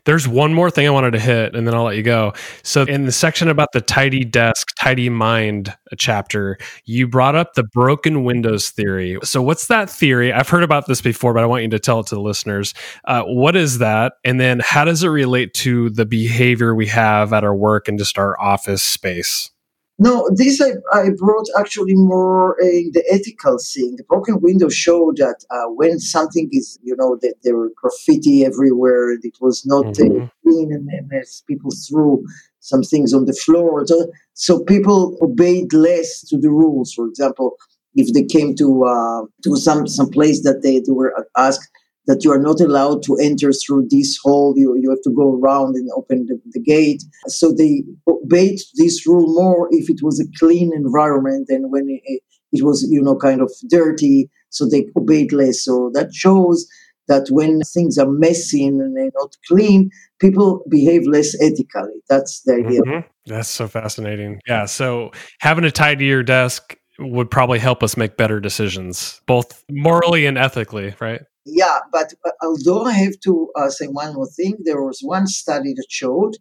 There's 0.05 0.29
one 0.29 0.55
more 0.55 0.71
thing 0.71 0.87
I 0.87 0.91
wanted 0.91 1.11
to 1.15 1.19
hit, 1.19 1.57
and 1.57 1.67
then 1.67 1.75
I'll 1.75 1.83
let 1.83 1.97
you 1.97 2.05
go. 2.05 2.33
So, 2.63 2.85
in 2.85 3.07
the 3.07 3.13
section 3.13 3.49
about 3.49 3.71
the 3.73 3.81
tidy 3.81 4.25
desk, 4.25 4.69
tidy 4.81 5.09
mind 5.09 5.77
chapter, 5.99 6.59
you 6.85 7.09
brought 7.09 7.35
up 7.35 7.55
the 7.55 7.65
broken 7.73 8.23
windows 8.23 8.71
theory. 8.71 9.19
So, 9.25 9.43
what's 9.43 9.67
that 9.67 9.91
theory? 9.91 10.33
I've 10.33 10.49
heard 10.49 10.63
about 10.63 10.87
this 10.87 11.01
before, 11.01 11.35
but 11.35 11.43
I 11.43 11.47
want 11.47 11.65
you 11.65 11.71
to 11.71 11.81
tell 11.81 11.99
it 11.99 12.07
to 12.07 12.15
the 12.15 12.21
listeners. 12.21 12.73
Uh, 13.05 13.25
what 13.25 13.57
is 13.57 13.79
that? 13.79 14.13
And 14.25 14.39
then, 14.39 14.61
how 14.65 14.85
does 14.85 15.03
it 15.03 15.09
relate 15.09 15.55
to 15.55 15.91
the 15.91 16.07
behavior 16.07 16.73
we 16.73 16.87
have 16.87 17.33
at 17.33 17.43
our 17.43 17.55
work 17.55 17.89
and 17.89 17.99
just 17.99 18.17
our 18.17 18.41
office 18.41 18.85
space? 18.85 19.51
No, 19.99 20.29
this 20.35 20.61
I, 20.61 20.73
I 20.93 21.09
brought 21.17 21.47
actually 21.59 21.95
more 21.95 22.61
in 22.61 22.91
the 22.93 23.03
ethical 23.11 23.57
thing. 23.59 23.95
The 23.97 24.05
broken 24.05 24.41
window 24.43 24.69
showed 24.69 25.17
that 25.17 25.45
uh, 25.51 25.71
when 25.71 25.99
something 25.99 26.51
is, 26.53 26.79
you 26.83 26.95
know, 26.97 27.17
that 27.23 27.37
there 27.43 27.57
were 27.57 27.73
graffiti 27.75 28.45
everywhere, 28.45 29.13
it 29.13 29.37
was 29.41 29.65
not 29.65 29.87
uh, 29.87 30.05
mm-hmm. 30.05 30.25
uh, 30.25 30.29
clean, 30.43 30.71
and, 30.73 30.87
and 30.91 31.11
as 31.15 31.43
people 31.49 31.71
threw 31.89 32.23
some 32.61 32.83
things 32.83 33.15
on 33.15 33.25
the 33.25 33.33
floor. 33.33 33.87
So, 33.87 34.13
so 34.35 34.63
people 34.65 35.17
obeyed 35.23 35.73
less 35.73 36.21
to 36.29 36.37
the 36.37 36.51
rules. 36.51 36.93
For 36.93 37.07
example, 37.07 37.57
if 37.95 38.13
they 38.13 38.25
came 38.25 38.55
to 38.57 38.85
uh, 38.85 39.23
to 39.45 39.57
some 39.57 39.87
some 39.87 40.11
place 40.11 40.43
that 40.43 40.61
they, 40.63 40.81
they 40.81 40.93
were 40.93 41.27
asked 41.39 41.71
that 42.07 42.25
you 42.25 42.33
are 42.33 42.39
not 42.39 42.61
allowed 42.61 43.03
to 43.05 43.17
enter 43.17 43.53
through 43.53 43.87
this 43.91 44.19
hole. 44.23 44.55
You, 44.57 44.77
you 44.81 44.91
have 44.91 45.03
to 45.03 45.11
go 45.11 45.39
around 45.41 45.75
and 45.75 45.89
open 45.97 46.27
the, 46.27 46.41
the 46.53 46.61
gate. 46.61 47.03
So 47.27 47.53
they 47.53 47.83
obeyed 48.07 48.59
this 48.77 49.07
rule 49.07 49.35
more 49.35 49.69
if 49.71 49.91
it 49.91 50.03
was 50.03 50.21
a 50.21 50.39
clean 50.39 50.73
environment 50.75 51.47
and 51.49 51.71
when 51.71 51.89
it, 51.89 52.23
it 52.53 52.65
was, 52.65 52.87
you 52.89 53.03
know, 53.03 53.17
kind 53.17 53.41
of 53.41 53.51
dirty. 53.69 54.31
So 54.51 54.69
they 54.69 54.87
obeyed 54.97 55.33
less. 55.33 55.65
So 55.65 55.91
that 55.95 56.15
shows 56.15 56.67
that 57.09 57.27
when 57.31 57.61
things 57.63 57.99
are 57.99 58.09
messy 58.09 58.67
and 58.67 58.97
they're 58.97 59.11
not 59.17 59.37
clean, 59.49 59.91
people 60.21 60.65
behave 60.69 61.07
less 61.07 61.35
ethically. 61.41 62.01
That's 62.09 62.43
the 62.43 62.55
idea. 62.55 62.83
Mm-hmm. 62.83 63.09
That's 63.27 63.49
so 63.49 63.69
fascinating. 63.69 64.41
Yeah. 64.47 64.67
So 64.67 65.11
having 65.41 65.65
a 65.65 65.71
tidier 65.71 66.23
desk 66.23 66.77
would 66.99 67.31
probably 67.31 67.59
help 67.59 67.83
us 67.83 67.97
make 67.97 68.17
better 68.17 68.41
decisions, 68.41 69.21
both 69.27 69.65
morally 69.71 70.27
and 70.27 70.39
ethically, 70.39 70.95
right? 71.01 71.21
Yeah, 71.47 71.79
but 71.93 72.13
uh, 72.25 72.33
although 72.43 72.83
I 72.85 72.93
have 72.93 73.21
to 73.21 73.49
uh, 73.57 73.71
say 73.71 73.87
one 73.87 74.15
more 74.15 74.27
thing, 74.27 74.57
there 74.65 74.83
was 74.83 74.99
one 75.01 75.29
study 75.29 75.75
that 75.75 75.87
showed 75.89 76.37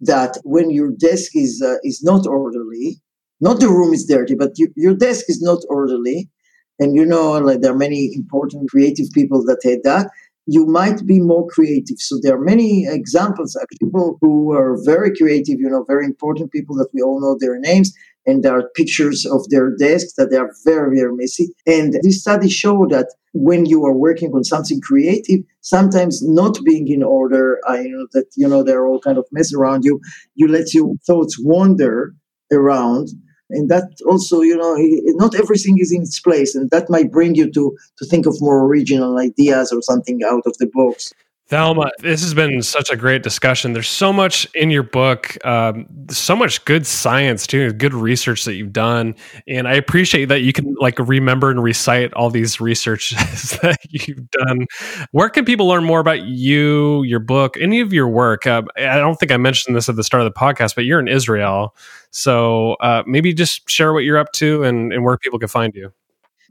that 0.00 0.38
when 0.44 0.70
your 0.70 0.90
desk 0.92 1.32
is 1.36 1.62
uh, 1.62 1.76
is 1.84 2.02
not 2.02 2.26
orderly, 2.26 3.00
not 3.38 3.60
the 3.60 3.68
room 3.68 3.92
is 3.92 4.06
dirty, 4.06 4.34
but 4.34 4.52
you, 4.56 4.68
your 4.74 4.94
desk 4.94 5.26
is 5.28 5.42
not 5.42 5.58
orderly, 5.68 6.30
and 6.78 6.94
you 6.96 7.04
know 7.04 7.32
like 7.32 7.60
there 7.60 7.72
are 7.72 7.76
many 7.76 8.10
important 8.14 8.70
creative 8.70 9.06
people 9.12 9.44
that 9.44 9.60
had 9.62 9.80
that. 9.84 10.10
You 10.46 10.64
might 10.64 11.04
be 11.06 11.20
more 11.20 11.46
creative. 11.48 11.98
So 11.98 12.18
there 12.22 12.36
are 12.36 12.44
many 12.54 12.86
examples 12.86 13.56
of 13.56 13.66
people 13.78 14.16
who 14.22 14.52
are 14.52 14.78
very 14.84 15.14
creative. 15.14 15.60
You 15.60 15.68
know, 15.68 15.84
very 15.86 16.06
important 16.06 16.50
people 16.50 16.76
that 16.76 16.88
we 16.94 17.02
all 17.02 17.20
know 17.20 17.36
their 17.38 17.58
names 17.58 17.92
and 18.26 18.42
there 18.42 18.56
are 18.58 18.70
pictures 18.74 19.24
of 19.24 19.48
their 19.50 19.74
desks 19.76 20.14
that 20.14 20.30
they 20.30 20.36
are 20.36 20.50
very, 20.64 20.98
very 20.98 21.14
messy. 21.14 21.54
And 21.66 21.94
this 22.02 22.20
study 22.20 22.48
showed 22.48 22.90
that 22.90 23.14
when 23.42 23.66
you 23.66 23.84
are 23.84 23.92
working 23.92 24.32
on 24.32 24.44
something 24.44 24.80
creative, 24.80 25.40
sometimes 25.60 26.22
not 26.22 26.58
being 26.64 26.88
in 26.88 27.02
order, 27.02 27.60
uh, 27.68 27.72
I 27.72 27.82
know 27.84 28.06
that, 28.12 28.26
you 28.36 28.48
know, 28.48 28.62
there 28.62 28.80
are 28.80 28.86
all 28.86 29.00
kind 29.00 29.18
of 29.18 29.26
mess 29.32 29.52
around 29.52 29.84
you, 29.84 30.00
you 30.34 30.48
let 30.48 30.72
your 30.74 30.94
thoughts 31.06 31.36
wander 31.38 32.14
around. 32.52 33.08
And 33.50 33.68
that 33.70 33.88
also, 34.06 34.40
you 34.40 34.56
know, 34.56 34.74
not 35.16 35.34
everything 35.36 35.78
is 35.78 35.92
in 35.92 36.02
its 36.02 36.18
place. 36.18 36.54
And 36.54 36.68
that 36.70 36.90
might 36.90 37.12
bring 37.12 37.36
you 37.36 37.50
to, 37.52 37.76
to 37.98 38.06
think 38.06 38.26
of 38.26 38.36
more 38.40 38.64
original 38.64 39.18
ideas 39.18 39.72
or 39.72 39.82
something 39.82 40.20
out 40.24 40.42
of 40.46 40.56
the 40.58 40.68
box. 40.72 41.12
Thalma, 41.48 41.90
this 42.00 42.22
has 42.22 42.34
been 42.34 42.60
such 42.60 42.90
a 42.90 42.96
great 42.96 43.22
discussion. 43.22 43.72
There's 43.72 43.86
so 43.88 44.12
much 44.12 44.48
in 44.56 44.68
your 44.68 44.82
book, 44.82 45.36
um, 45.46 45.86
so 46.10 46.34
much 46.34 46.64
good 46.64 46.84
science 46.84 47.46
too, 47.46 47.72
good 47.72 47.94
research 47.94 48.44
that 48.46 48.54
you've 48.54 48.72
done, 48.72 49.14
and 49.46 49.68
I 49.68 49.74
appreciate 49.74 50.24
that 50.24 50.40
you 50.40 50.52
can 50.52 50.74
like 50.80 50.98
remember 50.98 51.52
and 51.52 51.62
recite 51.62 52.12
all 52.14 52.30
these 52.30 52.60
researches 52.60 53.16
that 53.62 53.78
you've 53.88 54.28
done. 54.30 54.66
Where 55.12 55.28
can 55.28 55.44
people 55.44 55.68
learn 55.68 55.84
more 55.84 56.00
about 56.00 56.22
you, 56.22 57.04
your 57.04 57.20
book, 57.20 57.56
any 57.60 57.80
of 57.80 57.92
your 57.92 58.08
work? 58.08 58.44
Uh, 58.44 58.62
I 58.76 58.96
don't 58.96 59.14
think 59.14 59.30
I 59.30 59.36
mentioned 59.36 59.76
this 59.76 59.88
at 59.88 59.94
the 59.94 60.02
start 60.02 60.24
of 60.26 60.34
the 60.34 60.36
podcast, 60.36 60.74
but 60.74 60.84
you're 60.84 60.98
in 60.98 61.06
Israel, 61.06 61.76
so 62.10 62.72
uh, 62.80 63.04
maybe 63.06 63.32
just 63.32 63.70
share 63.70 63.92
what 63.92 64.00
you're 64.00 64.18
up 64.18 64.32
to 64.32 64.64
and, 64.64 64.92
and 64.92 65.04
where 65.04 65.16
people 65.16 65.38
can 65.38 65.48
find 65.48 65.76
you. 65.76 65.92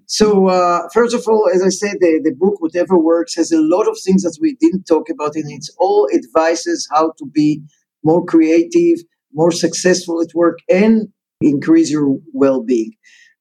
So, 0.07 0.47
uh, 0.47 0.87
first 0.93 1.15
of 1.15 1.23
all, 1.27 1.49
as 1.53 1.63
I 1.63 1.69
said, 1.69 1.97
the, 1.99 2.21
the 2.23 2.31
book, 2.31 2.61
Whatever 2.61 2.97
Works, 2.97 3.35
has 3.35 3.51
a 3.51 3.61
lot 3.61 3.87
of 3.87 3.97
things 4.03 4.21
that 4.23 4.37
we 4.39 4.55
didn't 4.55 4.83
talk 4.83 5.09
about, 5.09 5.35
and 5.35 5.51
it's 5.51 5.73
all 5.79 6.07
advices 6.13 6.87
how 6.91 7.13
to 7.17 7.25
be 7.25 7.61
more 8.03 8.23
creative, 8.23 8.99
more 9.33 9.51
successful 9.51 10.21
at 10.21 10.33
work, 10.35 10.59
and 10.69 11.07
increase 11.41 11.89
your 11.91 12.17
well 12.33 12.61
being. 12.61 12.91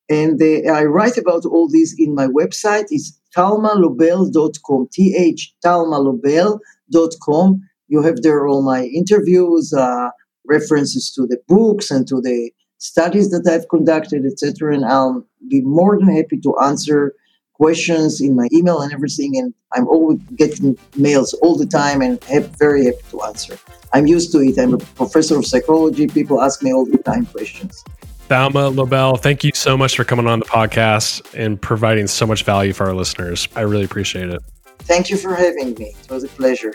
And 0.09 0.41
uh, 0.43 0.73
I 0.73 0.85
write 0.85 1.19
about 1.19 1.45
all 1.45 1.69
these 1.69 1.95
in 1.99 2.15
my 2.15 2.27
website. 2.27 2.87
It's 2.91 3.19
thalmalobel.com, 3.37 4.89
T 4.93 5.15
H 5.17 5.55
thalmalobel.com. 5.65 7.61
You 7.89 8.03
have 8.03 8.23
there 8.23 8.47
all 8.47 8.63
my 8.63 8.85
interviews, 8.85 9.73
uh, 9.73 10.09
references 10.47 11.13
to 11.13 11.27
the 11.27 11.39
books 11.47 11.91
and 11.91 12.07
to 12.09 12.21
the 12.21 12.51
studies 12.85 13.31
that 13.31 13.49
I've 13.51 13.69
conducted, 13.69 14.27
etc. 14.27 14.75
And 14.75 14.85
I'll 14.85 15.25
be 15.49 15.63
more 15.63 15.99
than 15.99 16.15
happy 16.15 16.39
to 16.41 16.57
answer 16.59 17.15
questions 17.55 18.21
in 18.21 18.37
my 18.37 18.47
email 18.53 18.81
and 18.83 18.93
everything. 18.93 19.39
And 19.39 19.55
I'm 19.73 19.89
always 19.89 20.19
getting 20.37 20.77
mails 20.97 21.33
all 21.35 21.57
the 21.57 21.67
time 21.67 22.03
and 22.03 22.23
have, 22.25 22.47
very 22.59 22.85
happy 22.85 23.05
to 23.11 23.23
answer. 23.23 23.59
I'm 23.95 24.07
used 24.07 24.33
to 24.33 24.39
it. 24.41 24.59
I'm 24.59 24.75
a 24.75 24.79
professor 24.79 25.39
of 25.39 25.47
psychology. 25.47 26.07
People 26.07 26.43
ask 26.43 26.63
me 26.63 26.75
all 26.75 26.85
the 26.85 26.99
time 26.99 27.25
questions. 27.27 27.83
Thalma 28.29 28.75
Lobel, 28.75 29.17
thank 29.21 29.45
you 29.45 29.53
so 29.55 29.77
much 29.77 29.97
for 29.97 30.05
coming 30.05 30.27
on 30.27 30.41
the 30.41 30.47
podcast 30.47 31.23
and 31.35 31.61
providing 31.61 32.07
so 32.07 32.27
much 32.27 32.43
value 32.43 32.73
for 32.73 32.87
our 32.87 32.95
listeners. 32.95 33.49
I 33.55 33.63
really 33.63 33.85
appreciate 33.85 34.31
it. 34.31 34.43
Thank 34.81 35.09
you 35.09 35.17
for 35.17 35.35
having 35.35 35.75
me. 35.75 35.95
It 36.03 36.11
was 36.11 36.25
a 36.25 36.29
pleasure. 36.29 36.75